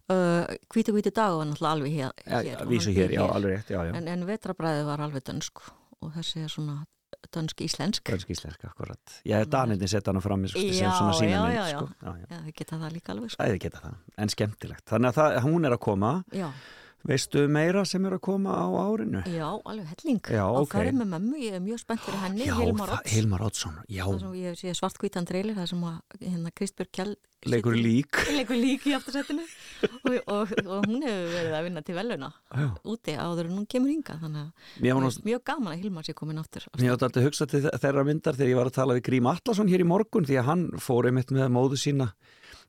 [0.06, 2.12] Uh, hvíti hvíti dag var náttúrulega alveg hér.
[2.30, 3.94] já, hér hann hér, býr já, rétt, já, já.
[3.98, 5.64] En, en vetrabræði var alveg dönsk
[6.00, 6.86] og þessi er svona
[7.36, 8.04] dönsk-íslensk.
[8.08, 9.18] Grönsk íslenska, akkurat.
[9.26, 11.78] Já, Danindin setja hann fram í sko, sem Já, já, mynd, já, já.
[11.80, 11.90] sko.
[12.02, 12.40] Já, já.
[12.46, 13.44] Þau geta það líka alveg sko.
[13.46, 13.96] Æði geta það,
[14.26, 14.86] en skemmtilegt.
[14.92, 16.50] Þannig að það, hún er að koma, Já,
[17.06, 19.22] veistu meira sem er að koma á árinu?
[19.30, 20.22] já, alveg helling.
[20.26, 20.72] Já, Á ok.
[20.74, 23.12] ferð með mömmu, ég er mjög spennt fyrir henni, Já, Hilmar það- Odds.
[23.16, 27.16] Hilmar Oddsson, já, Það sem ég sé svartkvítan dreilir, það sem að hérna Kristbjörg Kjell
[27.46, 28.10] leikur lík.
[28.40, 32.70] leikur lík í aftursettinu og, og, og hún hefur verið að vinna til veluna Já.
[32.90, 36.16] úti áður en hún kemur hinga þannig að nú finnst mjög gaman að Hilmar sé
[36.18, 38.98] komin aftur Mér átti alltaf að hugsa til þeirra myndar þegar ég var að tala
[38.98, 42.10] við Grím Atlasson hér í morgun því að hann fór einmitt með móðu sína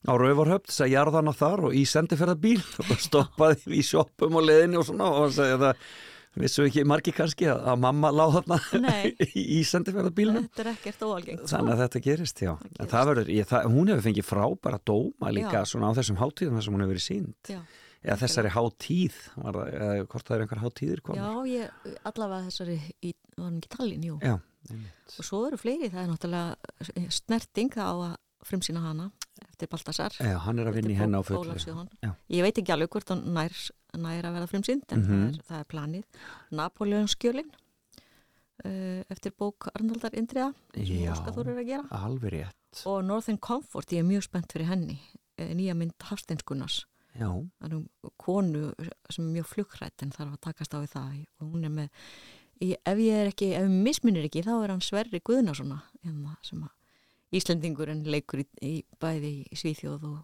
[0.04, 4.44] á Rauvarhöfn, þess að jarða hana þar og í sendiferðabíl og stoppaði í sjoppum og
[4.46, 5.88] leðinni og svona og að það
[6.36, 8.92] vissu ekki margi kannski að, að mamma láð þarna
[9.56, 10.44] í sendiferðabílnum.
[10.50, 12.52] Þetta er ekkert óalgengt þannig að þetta gerist, já.
[12.76, 15.68] En það verður, ég, það, hún hefur fengið frábæra dóma líka Já.
[15.72, 17.60] svona á þessum hátíðum þar sem hún hefur verið sínd Já,
[18.04, 19.16] eða þessari hátíð
[19.46, 21.80] var, það- eða hvort það er einhver hátíðir já komar ég,
[22.12, 24.18] allavega þessari í, var hann ekki Tallinn, jú.
[24.20, 24.36] Já,
[24.68, 25.16] einmitt.
[25.16, 28.14] og svo eru fleiri, það er náttúrulega snerting þá að
[28.46, 29.08] frumsýna hana
[29.48, 30.10] eftir Baltasar.
[30.20, 31.54] Já, hann er að vinna í henni á fullu.
[32.32, 33.52] Ég veit ekki alveg hvort hann nær,
[33.96, 35.12] nær að vera frumsýnd en Mhm.
[35.12, 36.04] það, er, það er planið.
[36.60, 37.50] Napoleonskjölin
[38.64, 41.12] uh, eftir bók Arnaldar Indriða sem Já.
[41.14, 41.88] Óskaþór er að gera.
[42.04, 42.82] alveg rétt.
[42.86, 44.98] Og Northern Comfort, ég er mjög spennt fyrir henni
[45.38, 46.84] eh, nýja mynd Hafsteins Gunnars.
[47.16, 47.30] Já,
[47.60, 47.86] það er um
[48.20, 48.74] konu
[49.10, 51.14] sem er mjög flugrætt en þarf að takast á við það.
[51.40, 51.88] Og hún er með
[52.60, 56.60] ef ég er ekki, ef ég mismunir ekki þá er hann Sverri Guðnarssona hérna, sem
[56.64, 56.70] að
[57.34, 60.18] Íslendingurinn leikur í, í bæði í Svíþjóð og,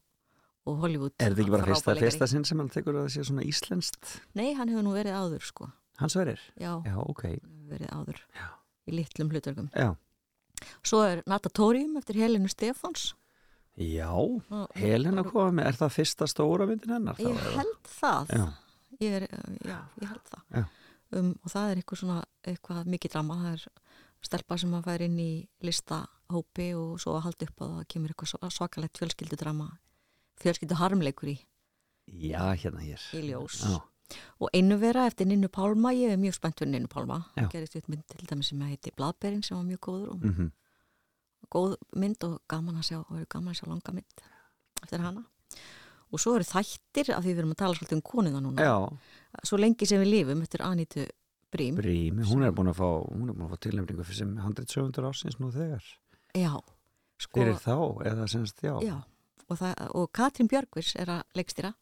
[0.71, 3.25] og Hollywood Er þetta ekki bara fyrsta, fyrsta sinn sem hann tekur að það sé
[3.31, 4.13] svona íslenskt?
[4.39, 5.71] Nei, hann hefur nú verið áður sko
[6.01, 6.41] Hans verir?
[6.57, 7.25] Já, Já, ok.
[7.27, 8.47] hann hefur verið áður Já.
[8.87, 9.91] í litlum hlutverkum Já,
[10.87, 13.13] Svo er Natatorium eftir Helenu Stefáns
[13.81, 14.13] Já,
[14.77, 17.17] Helena komið er það fyrsta stóra myndin hennar?
[17.23, 18.33] Ég held það.
[18.37, 18.43] Já.
[19.01, 19.25] Ég er,
[19.65, 20.67] já, ég held það.
[21.13, 22.19] Um, og það er eitthvað svona,
[22.53, 23.39] eitthvað mikið drama.
[23.41, 23.65] Það er
[24.29, 25.31] stelpa sem að færa inn í
[26.33, 29.67] listahópi og svo að halda upp að það kemur eitthvað sva- svakalegt fjölskyldudrama,
[30.41, 31.39] fjölskyldu harmleikur í,
[32.09, 33.01] Já, hérna hér.
[33.15, 33.63] í ljós.
[33.63, 33.81] Já,
[34.41, 37.25] Og einu vera eftir Ninnu Pálma, ég er mjög spennt fyrir Ninnu Pálma.
[37.49, 40.51] Gerist upp mynd til dæmis sem heiti Bladberinn sem var mjög góður og mhm,
[41.51, 44.21] góð mynd og gaman að sjá, og er gaman að sjá langa mynd
[44.83, 45.25] eftir hana.
[46.13, 48.61] Og svo eru þættir, af því við erum að tala svolítið um konuna núna.
[48.61, 48.99] já
[49.49, 51.07] Svo lengi sem við lifum eftir Anítu
[51.51, 51.75] Brím.
[51.77, 55.83] Brím, hún er búin að fá, er fá tilnefningu fyrir sem 100-700 ásins nú þegar.
[56.35, 56.55] Já,
[57.21, 57.75] sko, Fyrir þá,
[58.09, 58.73] eða semst, já.
[58.83, 58.97] já.
[59.51, 61.75] Og, það, og Katrín Björgvins er að leikstýra.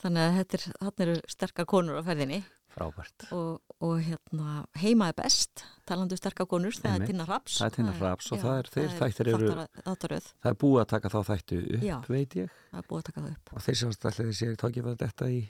[0.00, 2.38] Þannig að þetta er, þarna eru sterkar konur á ferðinni
[2.70, 3.24] Frábært.
[3.34, 7.02] og, og hérna, heima er best, talandu sterkar konur, það Einmitt.
[7.02, 7.58] er Tinna Raps.
[7.58, 11.08] Það er Tinna Raps og það er- þeir þættir eru- Það er búið að taka
[11.10, 11.96] þá þættu upp, Já.
[12.08, 12.50] veit ég.
[12.70, 13.52] það er búið að taka það upp.
[13.56, 15.40] Og þeir sem stæðlega sér tókið að þetta í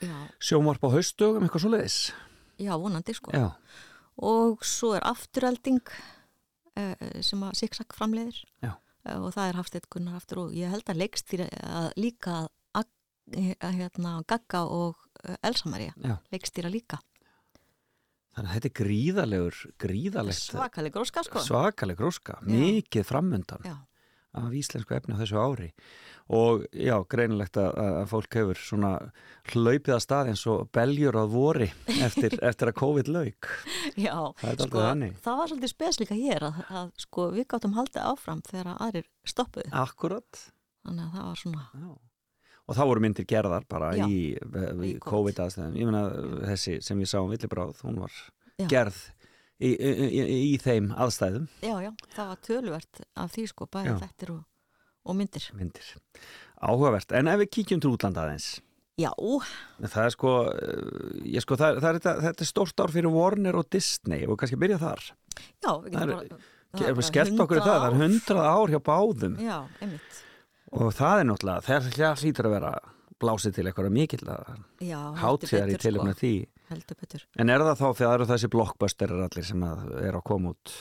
[0.00, 1.98] Já, sjónvarp á haustugum, eitthvað svo leiðis.
[2.58, 3.30] já vonandi sko.
[3.36, 3.52] Já,
[4.22, 5.94] Og svo er afturölding uh,
[7.24, 8.38] sem að Siksak framleiðir.
[8.64, 8.74] Já.
[9.08, 12.40] Eh, og það er Hafsteinn Gunnar aftur og ég held að leikstýra að líka
[12.76, 12.90] að,
[13.32, 16.16] að hérna, Gagga og eh, Elsa Maria já.
[16.34, 17.00] leikstýra líka.
[18.30, 21.40] Þannig að þetta er gríðalegur, gríðalegt, Svakalig gróska sko.
[21.42, 23.74] svakaleg gróska, mikið framundan Já,
[24.38, 25.68] af íslensku efni á þessu ári.
[26.30, 28.90] Og já, greinilegt að, að fólk hefur svona
[29.50, 31.66] hlaupið að stað eins og beljur á vori
[31.98, 33.48] eftir, eftir að COVID lauk.
[33.98, 34.84] já Það sko,
[35.24, 39.10] það var svolítið spes líka hér að, að sko, við gáttum haldið áfram þegar aðrir
[39.26, 39.72] stoppuðu.
[39.82, 40.44] Akkurat.
[40.86, 41.90] Þannig að það var svona, Já.
[42.70, 44.04] Og þá voru myndir gerðar bara Já.
[44.06, 44.18] í,
[44.86, 45.40] í COVID.
[45.42, 45.72] Aðstæðum.
[45.80, 46.04] Ég meina
[46.52, 48.14] þessi sem við sáum villibráð, hún var
[48.60, 48.68] Já.
[48.70, 49.00] gerð
[49.60, 50.22] í, í,
[50.52, 54.42] í, þeim aðstæðum já, já, það var töluvert af því sko, bæði þettir og,
[55.04, 55.50] og myndir.
[55.58, 55.92] myndir.
[56.60, 57.12] Áhugavert.
[57.16, 58.58] En ef við kíkjum til útlanda aðeins,
[59.00, 59.10] Já,
[59.80, 60.80] það er sko, eh,
[61.36, 64.36] ég sko, það, það er, þetta, þetta er stórt ár fyrir Warner og Disney og
[64.40, 65.04] kannski byrja þar.
[65.64, 67.06] já, við getum bara...
[67.08, 70.18] skellt okkur í 100 það, það er hundrað ár hjá báðum Já, einmitt.
[70.76, 72.72] og það er náttúrulega, það hlýtur að vera
[73.20, 76.18] blásið til eitthvað heldur hátíðar í tilum sko.
[76.20, 76.34] því.
[76.70, 77.24] Heldur betur.
[77.42, 80.52] En er það þá þegar það eru þessi blockbusterir allir sem að er að koma
[80.54, 80.74] út?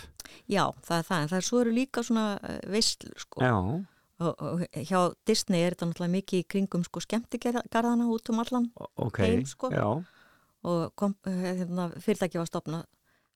[0.50, 2.26] Já, það er það, en það er svo eru líka svona
[2.70, 3.42] veistlur, sko.
[3.46, 3.56] Já,
[4.20, 8.66] Og, og hjá Disney er þetta náttúrulega mikið í kringum, sko, skemmtigarðana út um allan
[8.76, 9.20] o- ok.
[9.24, 9.70] Heim, sko.
[9.72, 9.86] Já,
[10.68, 12.84] og kom, eh, hérna, fyrirtæki var stopnað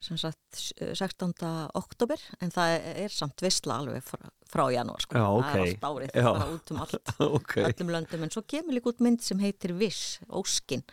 [0.04, 0.60] sem sagt
[1.00, 1.32] 16.
[1.80, 2.74] oktober, en það
[3.06, 5.16] er samt veistla alveg frá, frá janúar, sko.
[5.16, 5.56] Já, Það ok.
[5.56, 6.28] er allt árið, Já.
[6.34, 7.14] bara út um allt.
[7.40, 7.56] ok.
[7.64, 10.84] öllum löndum, en svo kemur líka út mynd sem heitir Viss, Óskin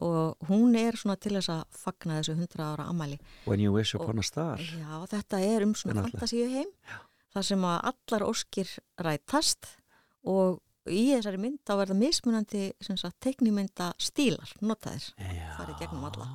[0.00, 3.94] og hún er svona til þess að fagna þessu 100 ára amæli When you wish
[3.94, 4.58] upon a star.
[4.58, 6.70] Já, þetta er um svona fantasíu heim
[7.32, 9.74] þar sem að allar óskir rætast
[10.28, 12.64] og í þessari mynd þá verða mismunandi
[13.22, 15.52] teiknimynda stílar notaðir, Já.
[15.58, 16.28] farið gegnum alla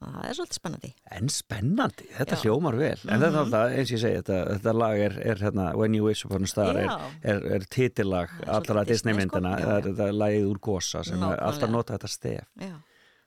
[0.00, 2.42] það er svolítið spennandi En spennandi, þetta Já.
[2.44, 2.98] hljómar vel.
[3.06, 5.96] En þetta er alltaf, eins og ég segi, þetta, þetta lag er, er hérna, When
[5.96, 6.90] you wish upon a star, er,
[7.22, 9.40] er, er titillag allra Disney, sko.
[9.40, 12.52] Já, Það er lagið úr Gosa sem alltaf nota þetta stef.
[12.60, 12.74] Já.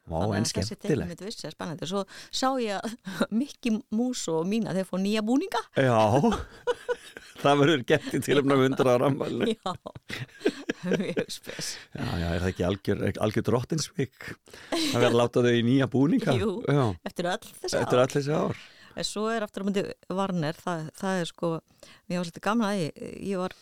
[0.09, 1.21] Vá, en skemmtilegt.
[1.21, 2.79] vissi spennandi svo sá ég
[3.39, 5.99] Mikki Mús og Mína þeir fór nýja búninga Já,
[7.43, 9.53] það verður gett í tilumna 100 ára ammælinu.
[9.53, 9.75] Já,
[10.95, 14.29] mjög spes Já, já, er það ekki algjör, algjör drottinsvík
[14.73, 16.35] að vera að láta þau í nýja búninga?
[16.39, 16.51] Jú.
[16.65, 18.63] Já, Eftir öll þessi eftir ár allir þessi ár.
[18.99, 21.49] En svo er aftur á myndi Varner, það, það er sko,
[22.09, 23.53] mér var svolítið gaman að ég, ég var,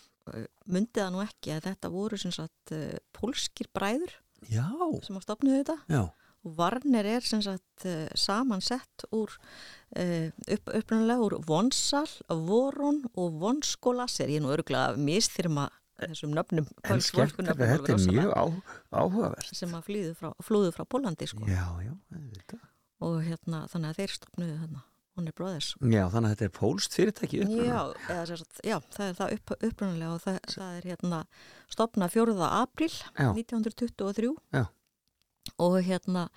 [0.72, 4.15] myndið það nú ekki að þetta voru sem sagt uh, pólskir bræður
[4.47, 4.65] Já,
[5.03, 6.01] sem að stopnuðu þetta já,
[6.48, 12.07] og Varner er sem sagt uh, samansett úr uh, upp, upprunalega úr Vonsal,
[12.48, 15.68] Voron og Vonskolasir, ég er nú örgulega misþyrma
[15.98, 18.44] þessum nöfnum en skemmtilegt, nöfnum þetta er mjög á,
[19.02, 19.48] áhugavert.
[19.57, 22.60] sem að flýðu frá, flúðu frá Pólandi sko Já, já, þetta.
[23.07, 24.84] og hérna þannig að þeir stopnuðu þarna,
[25.18, 27.82] hún er bróðis Já, þannig að þetta er pólst fyrirtæki upprunalega.
[28.14, 31.24] Já, já, það er það upp, upprunalega og það, það er hérna
[31.74, 32.38] stopna 4.
[32.61, 33.32] apríl Já.
[33.34, 34.65] 1923 Já.
[35.57, 36.28] Og hérna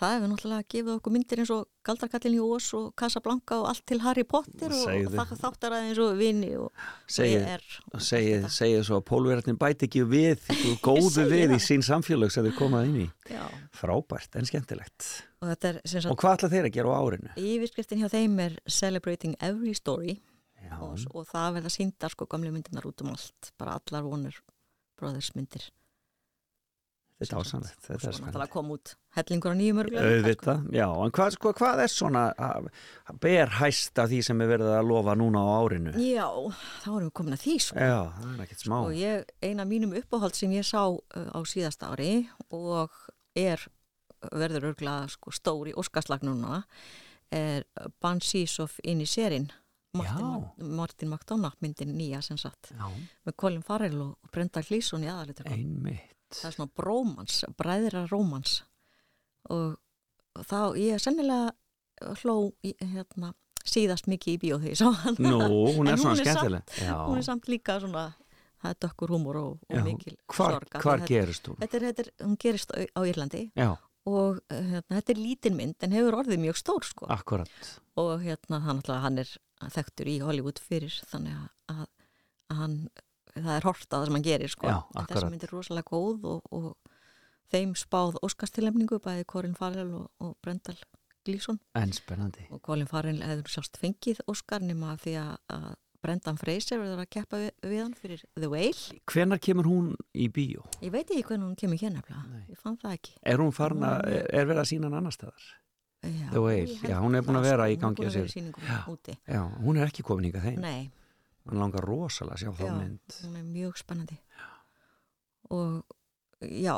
[0.00, 3.82] það hefur náttúrulega gefið okkur myndir eins og Galdrakallin í Ós og Casablanca og allt
[3.88, 8.46] til Harry Potter og, og þáttar aðeins og Vini og, og er og segið,
[8.86, 10.46] svo að pólverðarnir bæti ekki við
[10.86, 13.08] góðu Segi við í sín samfélag sem þau komað inn í.
[13.32, 13.44] Já,
[13.76, 15.10] frábært en skemmtilegt.
[15.40, 17.34] Og er og hvað ætla þeir að gera á árinu?
[17.40, 20.20] yfirskriftin hjá þeim er Celebrating Every Story.
[20.80, 24.36] Og, og það verða síndar sko gamle myndinar út um allt bara allar vonur
[25.00, 25.64] bróðursmyndir
[27.20, 28.30] þetta er dásanlegt, þetta er Svo spennandi.
[28.30, 32.22] náttúrulega kom út hellingur á nýjum örgulega Auðvitað, já, en hvað, sko, hvað er svona
[32.34, 32.68] að-
[33.10, 35.92] að ber hæst af því sem er verið að lofa núna á árinu?
[36.00, 36.28] Já,
[36.82, 37.76] þá erum við komin að því sko.
[37.78, 38.76] Já, það er ekkert smá.
[38.80, 41.00] og ég, eina mínum uppáhald sem ég sá uh,
[41.36, 42.90] á síðasta ári og
[43.36, 43.60] er
[44.32, 46.64] verður örgulega sko, stór í Óskarslagnuna
[47.32, 47.64] er
[48.02, 49.50] Banshees of Inisherin
[49.94, 50.44] Martin.
[50.76, 52.86] Martin McDonagh myndin nýja sem sagt Já,
[53.26, 56.14] með Colin Farrell og Brenda Gleeson í aðalitur einmitt.
[56.34, 58.60] Það er svona brómans, bræðra rómans.
[59.50, 59.76] Og,
[60.36, 63.34] og þá ég sennilega hló hérna,
[63.66, 65.36] síðast mikið í bíó þegar ég sá hann Nú,
[65.76, 66.74] hún er svona skemmtileg.
[66.88, 68.10] Hún er samt líka svona
[68.60, 70.80] það er dökkur húmor og, og mikil hvar, sorg.
[70.84, 71.60] Hvar gerist hún?
[71.62, 73.44] þetta er, þetta er, hún gerist á, Írlandi.
[73.56, 73.70] Já,
[74.08, 77.08] og hérna, þetta er lítin mynd en hefur orðið mjög stór sko.
[77.12, 77.70] Akkurat.
[78.00, 82.76] og hérna hann, hann er þekktur í Hollywood fyrir þannig að, að hann
[83.46, 84.70] það er hort á það sem hann gerir sko
[85.10, 86.96] þessi mynd er rosalega góð og, og
[87.50, 90.76] þeim spáð Óskarstillemningu bæði Corin Farrell og, og Brendal
[91.26, 92.46] Gleeson En spennandi.
[92.50, 97.10] og Colin Farrell hefur sjást fengið Óskar nema því að, að Brendan Fraser verður að
[97.12, 100.62] keppa við, við hann fyrir The Whale Hvenar kemur hún í bíó?
[100.80, 102.46] ég veit ekki hvernig hún kemur hér nefnilega Nei.
[102.54, 103.52] ég fann það ekki Er hún
[103.84, 105.50] að, Hún er- er, er verið að sína hann annar staðar?
[106.00, 108.06] Já, The Whale, já, hún er búin að það, vera sko, í hún er gangi
[108.06, 108.64] að í sýningum
[109.28, 109.42] Já.
[109.60, 110.60] hún er ekki komin hingað þeim.
[110.64, 110.90] Nei,
[111.50, 112.74] Hann langar rosalega að sjá þá Já.
[112.78, 113.16] mynd.
[113.24, 114.18] hún er mjög spennandi
[115.50, 115.80] og
[116.40, 116.76] já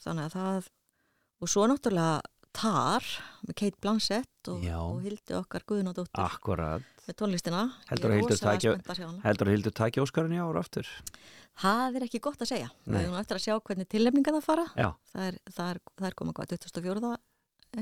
[0.00, 0.70] þannig að það
[1.44, 2.22] og svo náttúrulega
[2.54, 3.02] Tar
[3.48, 4.76] með Kate Blanchett og, Já.
[4.78, 6.84] og Hildi okkar Guðnadóttir Akkurat.
[7.08, 8.20] með tónlistina Heldur að
[9.50, 10.86] Hildur taki Óskarinn í ára aftur?
[11.58, 13.00] það er ekki gott að segja við Nei.
[13.02, 16.08] erum nú eftir að sjá hvernig tilnefninga það fara Já, það er, það er, það
[16.08, 17.12] er komið hvað 24.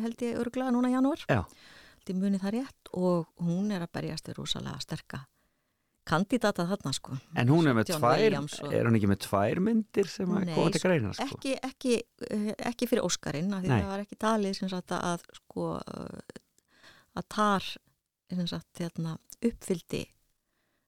[0.03, 1.41] held ég örglega núna í janúar já.
[1.45, 5.23] held ég muni það rétt og hún er að berjast við rosalega sterka
[6.13, 9.61] kandidata þarna sko En hún er með John tvær, og- er hún ekki með tvær
[9.69, 11.27] myndir sem að koma til sko, greina, sko?
[11.37, 11.95] ekki, ekki,
[12.31, 13.81] eh, ekki fyrir Óskarinn því Nei.
[13.83, 16.41] það var ekki talið sem sagt að sko eh,
[17.17, 17.63] að tar
[18.33, 20.07] sem sagt hérna uppfyldi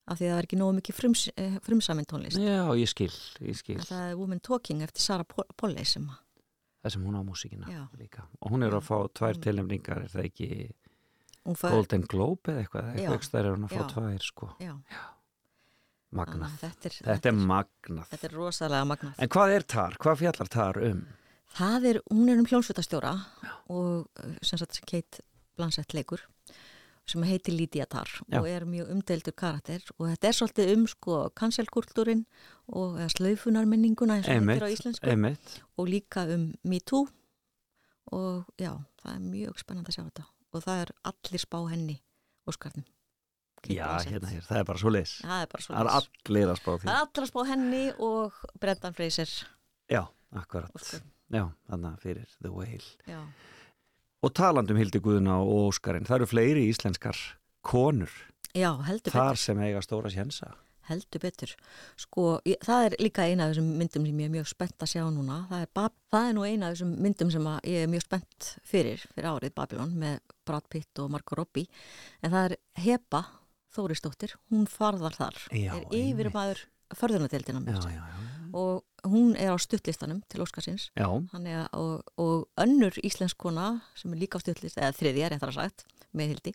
[0.08, 3.56] af því það var ekki nógu mikið frums, eh, frumsamin tónlist Já, ég skil, ég
[3.56, 3.78] skil.
[3.80, 6.20] það er Woman Talking eftir Sara Pol- Polley sem að-
[6.84, 7.88] Það sem hún á músíkina Já.
[7.96, 8.22] líka.
[8.42, 10.48] Og hún er Já, að fá tvær hún- tilnefningar, er það ekki
[11.56, 12.84] fær, Golden Globe eða eitthvað?
[12.84, 12.92] Já.
[13.00, 13.88] Eitthvað ekstra er hún að fá Já.
[13.94, 14.48] tvær, sko.
[14.60, 14.74] já,
[16.14, 16.48] Magnað.
[16.48, 18.08] að þetta er, Þetta er magnað.
[18.12, 19.96] þetta er rosalega magnað En hvað er tar?
[20.02, 21.00] Hvað fjallar tar um?
[21.54, 23.12] Það er, hún er um hljónsvitastjóra
[23.70, 25.22] og uh, sem sagt Kate
[25.56, 26.22] Blanchett leikur
[27.06, 28.38] sem heitir Lydia Tarr Já.
[28.40, 32.22] og er mjög umdeildur karakter og þetta er svolítið um sko kanselkultúrin
[32.72, 35.58] og eða slaufunarmenninguna eins og Einmitt, heitir á íslensku Einmitt.
[35.76, 37.04] og líka um Me Too
[38.14, 38.72] og já,
[39.02, 40.24] það er mjög spennandi að sjá þetta
[40.54, 41.98] og það er allir spá henni
[42.48, 42.93] Óskarnum Kate
[43.70, 45.16] Já, hérna hér, það er bara svo leis.
[45.24, 46.84] Það er bara svo Það er allir að spá því.
[46.84, 49.34] Það er allir að spá henni og Brendan Fraser
[49.90, 50.02] Já,
[50.36, 50.70] akkurat.
[50.76, 51.10] Óskarinn.
[51.34, 52.90] Já, þannig fyrir The Whale.
[53.08, 53.20] Já,
[54.24, 57.18] Og talandum Hildi Guðuna og Óskarinn, það eru fleiri íslenskar
[57.64, 58.12] konur
[58.54, 60.54] já heldur betur þar sem eiga stóra sjensa.
[60.88, 61.52] Heldur betur.
[61.96, 64.90] Sko, ég, það er líka eina af þessum myndum sem ég er mjög spennt að
[64.92, 65.38] sjá núna.
[65.48, 68.50] Það er, það er nú eina af þessum myndum sem að ég er mjög spennt
[68.68, 71.68] fyrir, fyrir árið Babylon með Brad Pitt og Margot Robbie.
[72.20, 73.22] En það er Heba
[73.74, 75.40] Þórisdóttir, hún farðar þar.
[75.50, 76.64] Já, er yfir maður
[76.94, 77.64] förðunadeildina
[78.54, 80.90] og hún er á stuttlistanum til Óskarsins.
[80.94, 85.58] Að, og, og önnur íslensk kona sem er líka á stuttlist, eða þriðja réttar að
[85.58, 85.84] sagt,
[86.14, 86.54] með hildi.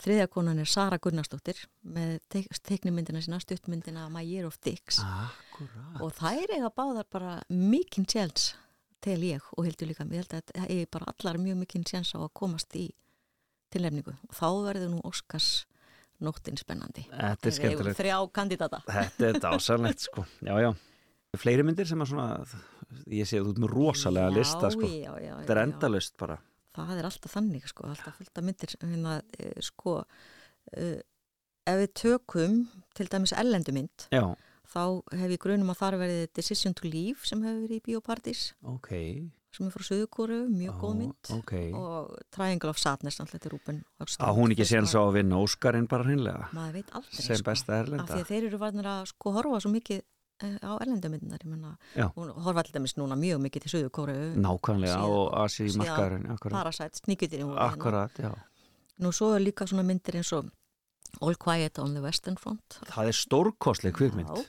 [0.00, 5.02] Þriðja konan er Sara Gunnarsdóttir með teik, teiknumyndina sína, stuttmyndina My Year of Dicks.
[5.04, 6.00] akkurat.
[6.00, 8.54] Og þær eiga báðar bara mikinn sjans
[9.04, 10.08] til ég og hildi líka.
[10.08, 12.88] Ég held að það eigi bara allar mjög mikinn sjans á að komast í
[13.74, 14.16] tilnefningu.
[14.30, 15.66] Og þá verður nú Óskars
[16.26, 17.04] nóttin spennandi.
[17.10, 18.00] Þetta er Við eigum skemmtilegt.
[18.00, 18.80] Þrjá kandidata.
[18.88, 20.26] Þetta er dásalegt, sko.
[20.44, 20.70] Já, já.
[21.40, 22.28] Fleiri myndir sem að svona,
[23.10, 24.86] ég sé þú ert með rosalega lista, sko.
[24.86, 25.34] Já, já, já.
[25.40, 25.66] Þetta er já.
[25.68, 26.38] endalust bara.
[26.74, 30.96] það er alltaf þannig sko, alltaf fullt af myndir hérna, eh, sko uh,
[31.70, 32.56] ef við tökum
[32.98, 34.24] til dæmis ellendumynd, Já,
[34.74, 34.82] þá
[35.14, 38.90] hef ég grunum að þar verið Decision to Leave sem hefur verið í Bíópartís ok.
[39.54, 41.52] Sem er frá Suðukóru, mjög góð Ó, mynd Ok.
[41.78, 43.82] og Triangle of Sadness alltaf er Rúben
[44.20, 47.44] Á hún ekki séns á að vinna Óskarinn bara hreinlega maður veit aldrei sem sko,
[47.50, 48.06] besta af erlenda.
[48.10, 50.02] því að þeir eru varnir að sko horfa svo mikið
[50.42, 50.72] eh, á
[51.94, 52.10] Já.
[52.16, 55.68] hún horfa alltaf mis núna mjög mikið til Suðukóru Nákvæmlega síðan- og Asi.
[55.78, 56.52] Akkurat.
[56.52, 57.72] Parasite, sníkjutirinn voru hérna.
[57.72, 58.34] Akkurat, já.
[59.00, 60.50] Nú svo er líka svona myndir eins og
[61.22, 64.46] All Quiet on the Western Front Það er stórkostleg kvikmynd.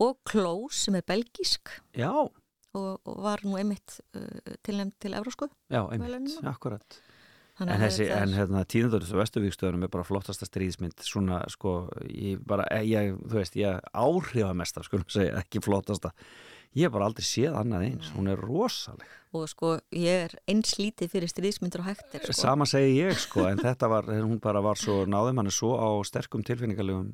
[0.00, 2.10] Og Close sem er belgísk Já,
[2.74, 7.00] og, og var nú einmitt uh, tilnæmt til Evrósku já, einmitt, akkurat.
[7.58, 11.88] Þannig En þessi, er- en hérna, tíðandóttis og Vesturvíkstöðunum er bara flottasta stríðismynd, svona, sko,
[12.06, 16.12] ég bara, ég, þú veist, ég áhrifamesta, skulum segja, ekki flottasta.
[16.76, 20.74] ég hef bara aldrei séð annað eins, hún er rosaleg og sko ég er eins
[20.78, 22.32] lítið fyrir stríðsmyndur og hættir sko.
[22.36, 25.88] sama segi ég sko, en þetta var hún bara var svo, náðum hann svo á
[26.04, 27.10] sterkum tilfinningalegum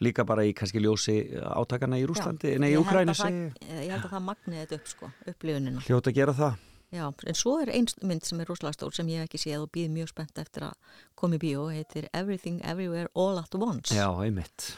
[0.00, 1.16] líka bara í kannski ljósi
[1.54, 3.56] átakana í Rúslandi, nei í Ukræni ég.
[3.90, 6.62] held að það magniði þetta upp sko, upplifunina hljóta að gera það
[6.94, 9.70] Já, en svo er einn mynd sem er rosalega stór sem ég ekki séð og
[9.74, 10.74] býð mjög spennt eftir að
[11.18, 14.76] koma í bíó, heitir Everything Everywhere All at Once já, einmitt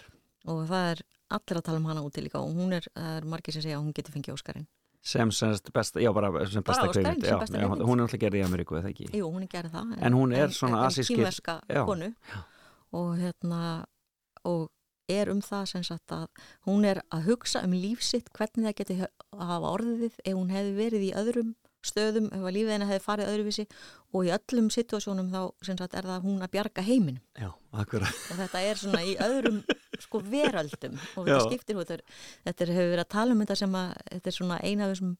[0.48, 1.02] og það er
[1.36, 3.76] allir að tala um hana úti líka og hún er, það er margir sem segja
[3.76, 4.66] að hún geti fengið Óskarinn.
[5.06, 7.82] sem semst besta, já bara sem besta já, já, kvikmynd.
[7.84, 9.92] hún er alltaf gerði í Ameríku eða ekki Jú, hún er gerði það.
[10.00, 12.08] En hún er svona asískir- kýmverska já, konu
[12.96, 13.60] og hérna
[14.46, 14.70] og
[15.08, 16.26] er um það sem sagt að
[16.66, 20.74] hún er að hugsa um lífsitt hvernig það geti hö- hafa orðið ef hún hefði
[20.80, 21.54] verið í öðrum
[21.86, 23.64] stöðum ef að lífið henni hefði farið öðruvísi
[24.16, 27.92] og í öllum situasjónum þá sem sagt er það hún að bjarga heiminum já, og
[28.40, 29.60] þetta er svona í öðrum
[30.02, 31.36] sko veröldum og Já.
[31.36, 31.98] þetta skiptir þetta,
[32.48, 34.90] þetta er, hefur verið að tala um þetta sem að þetta er svona eina af
[34.96, 35.12] þessum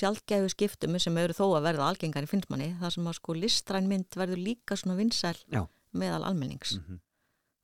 [0.00, 3.90] sjálfgæfu skiptum sem eru þó að verða algengar í finnsmanni þar sem að sko listræn
[3.92, 5.66] mynd verður líka svona vinsæl Já.
[5.92, 6.98] meðal almennings Mhm.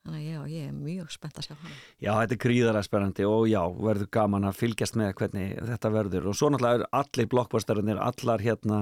[0.03, 1.75] Þannig að já, ég er mjög spennt að sjá hana.
[2.03, 6.27] Já, þetta er gríðarlega spennandi og já, verður gaman að fylgjast með hvernig þetta verður.
[6.33, 8.81] Og svo náttúrulega eru allir blockbusterinir, allar hérna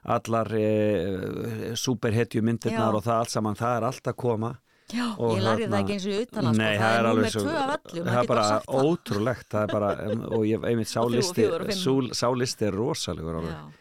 [0.00, 2.96] allar e, superhetju myndirnar Já.
[2.96, 4.52] og það allt saman, það er allt að koma.
[4.90, 7.30] Já, Og ég lærði hérna- það ekki eins og utan að sko, það er númer
[7.30, 9.90] svo- tvö af öllum, það er bara ótrúlegt það er bara,
[10.34, 13.52] og ég einmitt þrjú og sálisti sálisti er rosalegur alveg.
[13.54, 13.79] Já.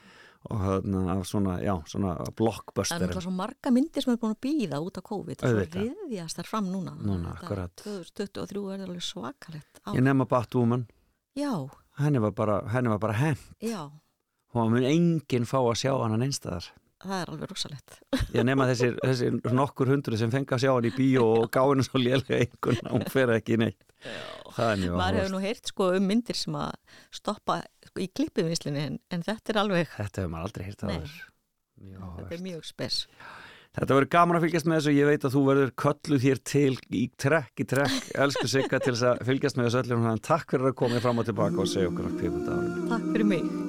[0.49, 4.35] Og hérna af svona, já, svona Það er náttúrulega svo marga myndir sem er búin
[4.35, 5.43] að býða út af COVID.
[5.43, 5.89] Og Auðvitað.
[6.07, 6.93] riðjast þar fram núna.
[6.95, 7.75] Núna, akkurat.
[7.83, 9.95] 2023 er alveg svakalegt ár.
[9.95, 10.87] ég nefna Batwoman,
[11.35, 13.91] Já, henni var bara henni var bara henn, já,
[14.53, 16.71] hún mun enginn fá að sjá hann einstæðar
[17.03, 17.97] það er alveg rosalegt
[18.35, 21.73] Ég nema þessir, þessir nokkur hundru sem fengi að sjá hann í bíó og gáði
[21.73, 23.81] henni svo lélega einhvern hún fer ekki neitt.
[24.59, 26.71] Er mjög maður hefur nú heyrt sko um myndir sem að
[27.15, 27.61] stoppa
[27.99, 31.13] í klippivinslinni en, en þetta er alveg, þetta hefur maður aldrei heyrt að mjög
[32.19, 32.95] þetta er mjög spes.
[33.79, 36.75] Þetta verður gaman að fylgjast með þessu ég veit að þú verður kölluð hér til
[36.89, 40.47] í trekk í trekk, elsku Sigga til þess að fylgjast með þessu öllum þannig takk
[40.55, 43.68] fyrir að koma fram og tilbaka og segja okkur á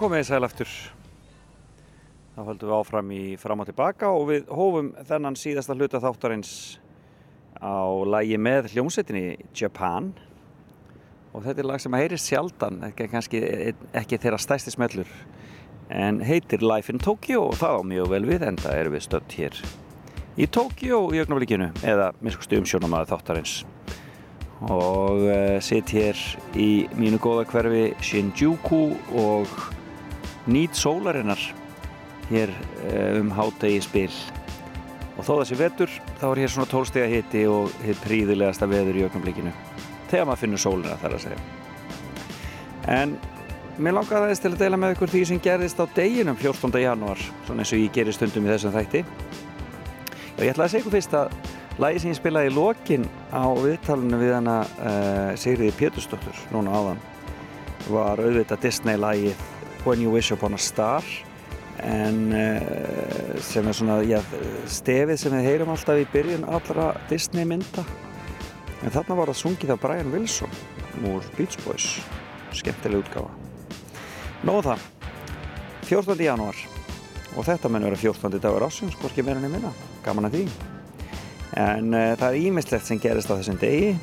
[0.00, 0.70] komið í sæl aftur.
[2.32, 6.52] Þá höldum við áfram í fram og tilbaka og við hófum þennan síðasta hluta þáttarins
[7.60, 10.14] á lægi með hljómsveitinni Japan
[11.34, 13.42] og þetta er lag sem að heyri sjaldan, kannski
[13.92, 15.10] ekki þeirra stæsti smellur
[15.90, 19.36] en heitir Life in Tokyo og það á mjög vel við enda erum við stödd
[19.36, 19.58] hér
[20.40, 23.58] í Tokyo í augnaflikinu eða miskustu umsjónamaður þáttarins
[24.70, 26.16] og uh, sitt hér
[26.56, 28.82] í mínu góða hverfi Shinjuku
[29.20, 29.52] og
[30.50, 31.40] nýt sólarinnar
[32.30, 34.12] hér uh, um hádegi spil.
[35.18, 39.04] Og þó þessi vetur þá er hér svona tólstega hiti og hitt príðilegasta veður í
[39.06, 39.52] augnablikinu.
[40.10, 41.42] Þegar maður finnur sólina þar að segja.
[42.90, 43.14] En
[43.80, 46.80] mér langaði aðeins til að deila með ykkur því sem gerðist á deginum 14.
[46.82, 49.04] janúar svona eins og ég gerir stundum í þessum þætti.
[50.38, 51.38] Og ég ætlaði að segja ykkur fyrst að
[51.80, 57.00] lagi sem ég spilaði í lokin á viðtalinu við hana uh, Sigriði Pétursdóttur núna áðan
[57.90, 59.44] var auðvitað Disney lagið
[59.84, 61.04] When You Wish Upon a Star
[61.82, 64.18] en uh, sem er svona já,
[64.68, 67.84] stefið sem við heyrum alltaf í byrjun allra Disney mynda.
[68.84, 70.52] En þarna var það sungið af Brian Wilson
[71.08, 71.98] úr Beach Boys.
[72.56, 73.32] Skemmtileg útgáfa.
[74.44, 74.86] Nóðu það
[75.88, 76.24] 14.
[76.26, 76.60] janúar.
[77.38, 78.40] Og þetta menn vera 14.
[78.42, 79.70] dagur ásins hvorki meira enn minna,
[80.04, 80.46] gaman að því.
[81.60, 83.94] En uh, það er ímislegt sem gerist á þessum degi.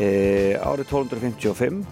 [0.00, 1.82] Uh, árið 1255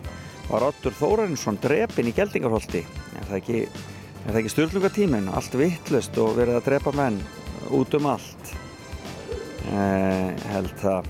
[0.49, 6.17] var Ottur Þórarinsson drepinn í Geldingarholti er það ekki, er það ekki styrlungatímin allt vittlust
[6.23, 7.21] og verið að drepa menn
[7.77, 8.53] út um allt.
[9.69, 11.09] Uh, held það.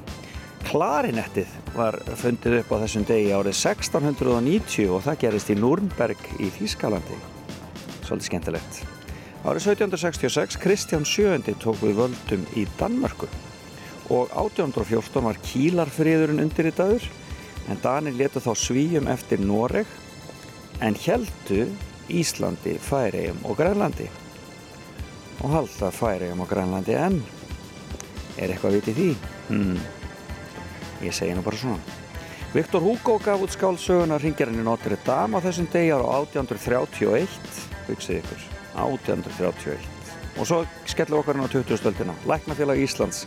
[0.69, 6.51] Klarinettið var fundið upp á þessum degi árið 1690 og það gerist í Nürnberg í
[6.59, 7.19] Þýskalandi.
[8.03, 8.81] Svolítið skemmtilegt.
[9.47, 13.31] Árið 1766 Kristján VII tók við völdum í Danmörku.
[14.11, 17.07] Og 1814 var Kílarfriðurinn undirritaður
[17.69, 19.87] en Danir letu þá svíjum eftir Noreg
[20.81, 21.67] en heldu
[22.09, 24.09] Íslandi, Færegjum og Grænlandi
[25.45, 27.21] og halda Færegjum og Grænlandi enn.
[28.39, 29.09] Er eitthvað vitið því?
[29.49, 29.79] Hmm.
[31.03, 31.97] Ég segi nú bara svona.
[32.55, 37.29] Viktor Hugo gaf út skálsöguna Ringjarinn í Notre Dame á þessum degi ára á 1831.
[37.91, 39.89] Hugsið ykkur, 1831.
[40.39, 41.77] Og svo skellum okkar inn á 20.
[41.79, 42.15] stöldina.
[42.27, 43.27] Læknafélag Íslands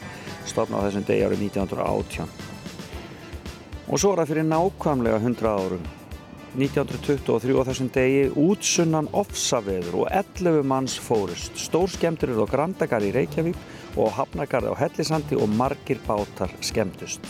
[0.50, 2.51] stofna á þessum degi árið 1918.
[3.90, 5.90] Og svo er það fyrir nákvæmlega 100 árum.
[6.52, 11.56] 1923 á þessum degi útsunnan ofsaveður og 11 manns fórust.
[11.56, 13.60] Stór skemmtur eru á Grandagari í Reykjavík
[13.96, 17.24] og Hafnagarði á Hellisandi og margir bátar skemmtust.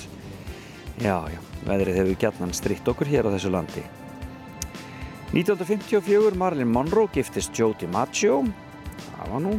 [1.02, 1.38] Já, já,
[1.70, 3.86] veðrið hefur gætnan stritt okkur hér á þessu landi.
[5.32, 8.42] 1954 Marilyn Monroe giftist Joe DiMaggio.
[9.14, 9.54] Það var nú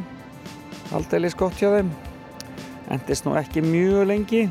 [0.93, 1.95] aldeilis gott hjá þeim.
[2.93, 4.43] Endist nú ekki mjög lengi.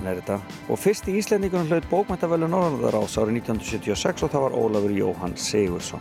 [0.00, 0.38] Er þetta.
[0.72, 6.00] Og fyrsti íslendingunum hlaut bókmæntavælu Norðarás árið 1976 og það var Ólafur Jóhann Sigursson.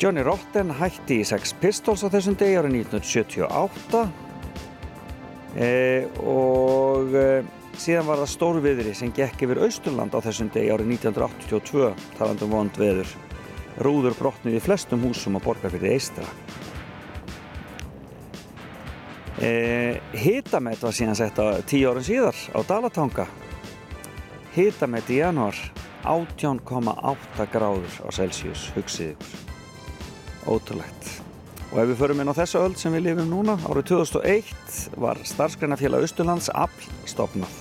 [0.00, 4.04] Johnny Rotten hætti í Sex Pistols á þessum degi árið 1978
[5.60, 5.72] e,
[6.24, 7.26] og e,
[7.76, 12.80] síðan var það stórviðri sem gekk yfir Austurland á þessum degi árið 1982 talandum vond
[12.80, 13.12] veður
[13.84, 16.24] rúður brotnið í flestum húsum á borgarfyrði Eistra
[19.40, 23.26] e, Hitamet var síðan sett á tíu árun síðar á Dalatanga
[24.54, 25.56] Hitamet í januar
[26.02, 29.34] 18,8 gráður á Celsius hugsið ykkur.
[30.50, 31.10] Ótrúlegt.
[31.70, 35.20] Og ef við förum inn á þessa öll sem við lifum núna árið 2001 var
[35.28, 37.60] starfsgreinafélag Östurlands afl stopnað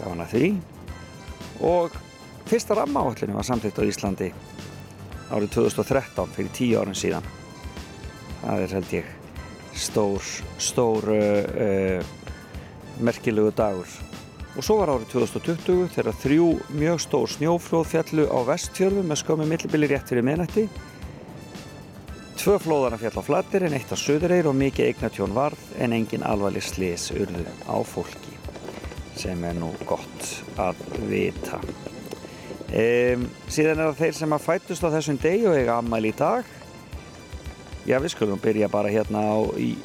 [0.00, 0.50] gafan að því.
[1.68, 1.94] Og
[2.50, 4.32] fyrsta rammaáallinu var samtitt á Íslandi
[5.30, 7.32] árið 2013 fyrir tíu árum síðan.
[8.42, 9.19] Það er held ég
[9.74, 10.30] stór
[10.60, 11.20] stór uh,
[11.66, 12.04] uh,
[13.00, 13.98] merkilegu dagur
[14.56, 19.50] og svo var árið 2020 þegar þrjú mjög stór snjóflóð fjallu á vestfjörðum með skömmu
[19.50, 20.66] millibili rétt fyrir minnætti
[22.40, 26.22] Tvö flóðana fjall á flattir en eitt á söðureir og mikið eignatjón varð en engin
[26.24, 28.32] alvarleg slis urðu á fólki
[29.20, 30.80] sem er nú gott að
[31.10, 31.58] vita.
[32.70, 36.16] Um, síðan er það þeir sem að fætust á þessum degi og eiga ammæli í
[36.16, 36.48] dag.
[37.90, 39.38] Já, við skulum byrja bara hérna á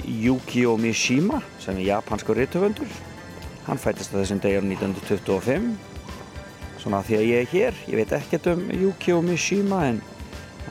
[0.06, 2.90] Yukio Mishima sem er japansku rithöfundur.
[3.66, 5.72] Hann fætist á þessum degi á 1925.
[6.84, 9.98] Svona því að ég er hér, ég veit ekkert um Yukio Mishima en,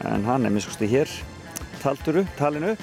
[0.06, 1.10] en hann er miskusti hér
[1.82, 2.76] taldur upp, talinu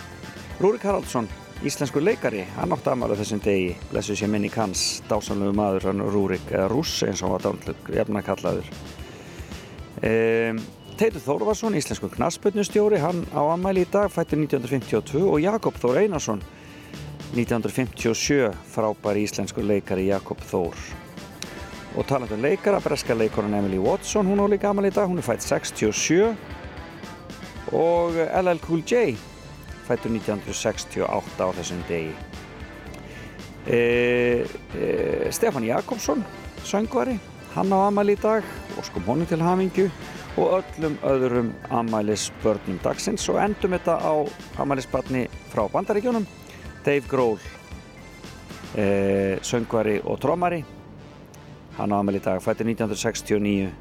[0.59, 1.31] Rúrik Haraldsson,
[1.63, 6.43] íslensku leikari hann átti aðmála þessum degi blessu sér minni kanns, dásanlegu maður hann Rúrik,
[6.51, 8.67] eða Rúss eins og hann var dálitlega jafna kallaður
[10.11, 10.61] um,
[11.01, 16.43] Teitur Þórvarsson, íslensku knaspunnustjóri, hann á ammæli í dag, fættur 1952 og Jakob Þór Einarsson,
[17.33, 20.77] 1957, frábæri íslensku leikari Jakob Þór.
[21.97, 25.25] Og talandum leikara, breska leikonan Emily Watson, hún á líka ammæli í dag, hún er
[25.25, 26.37] fætt 67
[27.73, 29.17] og LL Cool J,
[29.89, 31.01] fættur 1968
[31.41, 32.13] á þessum degi.
[33.65, 33.81] E,
[34.77, 36.21] e, Stefán Jakobsson,
[36.61, 37.17] söngvari,
[37.57, 38.45] hann á amal í dag
[38.77, 39.89] og skum honum til hafingu
[40.37, 44.13] og öllum öðrum amælisbörnum dagsins og endum þetta á
[44.63, 46.27] amælisbarni frá bandaríkjónum
[46.85, 47.39] Dave Grohl
[48.75, 50.63] eh, söngvari og trómari
[51.77, 53.71] hann á amæli í dag fættir 1969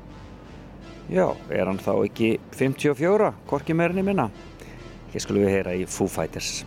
[1.10, 4.30] já, er hann þá ekki 54, korki meirinni minna.
[5.10, 6.60] Hér skulum við heyra í Foo Fighters.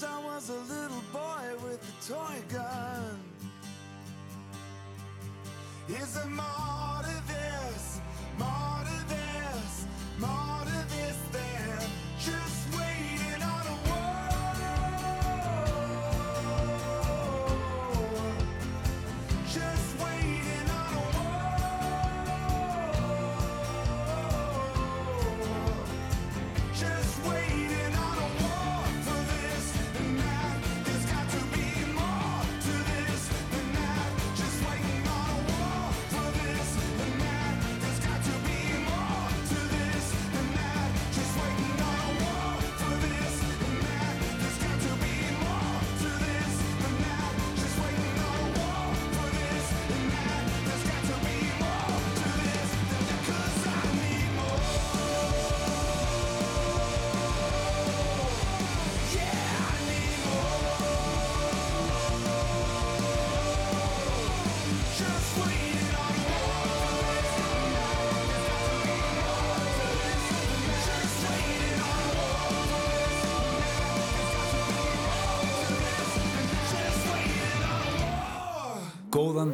[0.00, 3.18] Once I was a little boy with a toy gun.
[5.88, 6.67] Is it more?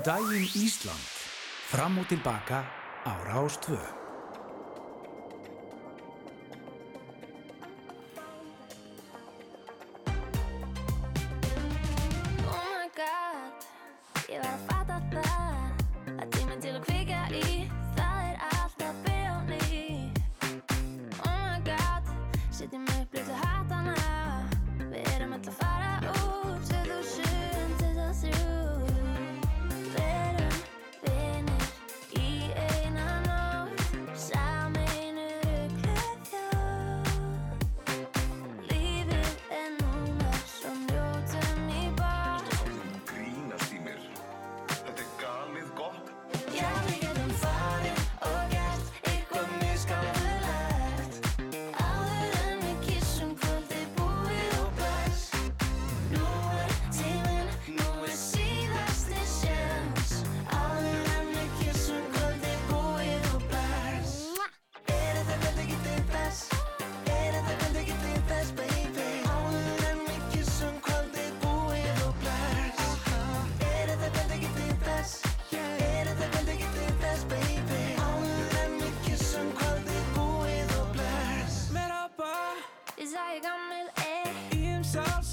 [0.04, 1.06] daginn Ísland.
[1.70, 2.64] Fram og tilbaka
[3.04, 3.93] ára ástvöð.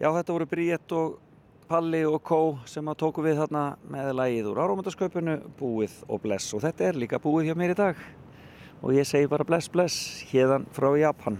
[0.00, 1.16] Já, þetta voru Bríett og
[1.68, 6.54] Palli og Kó sem að tóku við þarna með lægið úr áramöndaskaupinu, búið og bless.
[6.56, 7.98] Og þetta er líka búið hjá mér í dag.
[8.80, 11.36] Og ég segi bara bless bless hérðan frá Japan.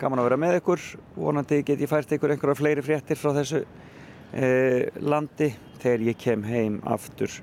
[0.00, 0.86] Gaman að vera með ykkur.
[1.14, 6.42] Vonandi get ég fært ykkur einhverja fleiri fréttir frá þessu eh, landi þegar ég kem
[6.48, 7.36] heim aftur.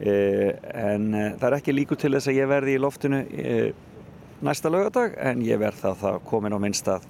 [0.00, 3.70] Eh, en eh, það er ekki líku til þess að ég verði í loftinu eh,
[4.42, 7.06] næsta laugardag en ég verð það það komin á minn stað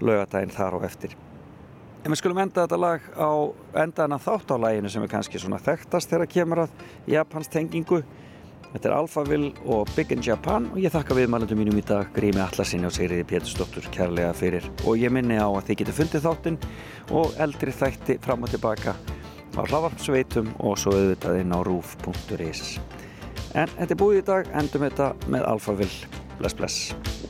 [0.00, 1.18] laugadaginn þar á eftir
[2.02, 3.30] En við skulum enda þetta lag á
[3.84, 6.72] endaðan að þátt á laginu sem er kannski svona þekktast þegar kemur að
[7.12, 8.00] Japans tengingu.
[8.72, 12.40] Þetta er Alphaville og Big in Japan og ég þakka viðmælundum mínum í dag Grími
[12.42, 16.58] Atlasinni og Sigriði Pétursdóttur kærlega fyrir og ég minni á að þið getur fundið þáttinn
[17.20, 18.96] og eldri þætti fram og tilbaka
[19.52, 22.80] á hlavarpsveitum og svo auðvitað inn á roof.is
[23.52, 26.22] En þetta er búið í dag, endum þetta með Alphaville.
[26.40, 27.21] Bless bless.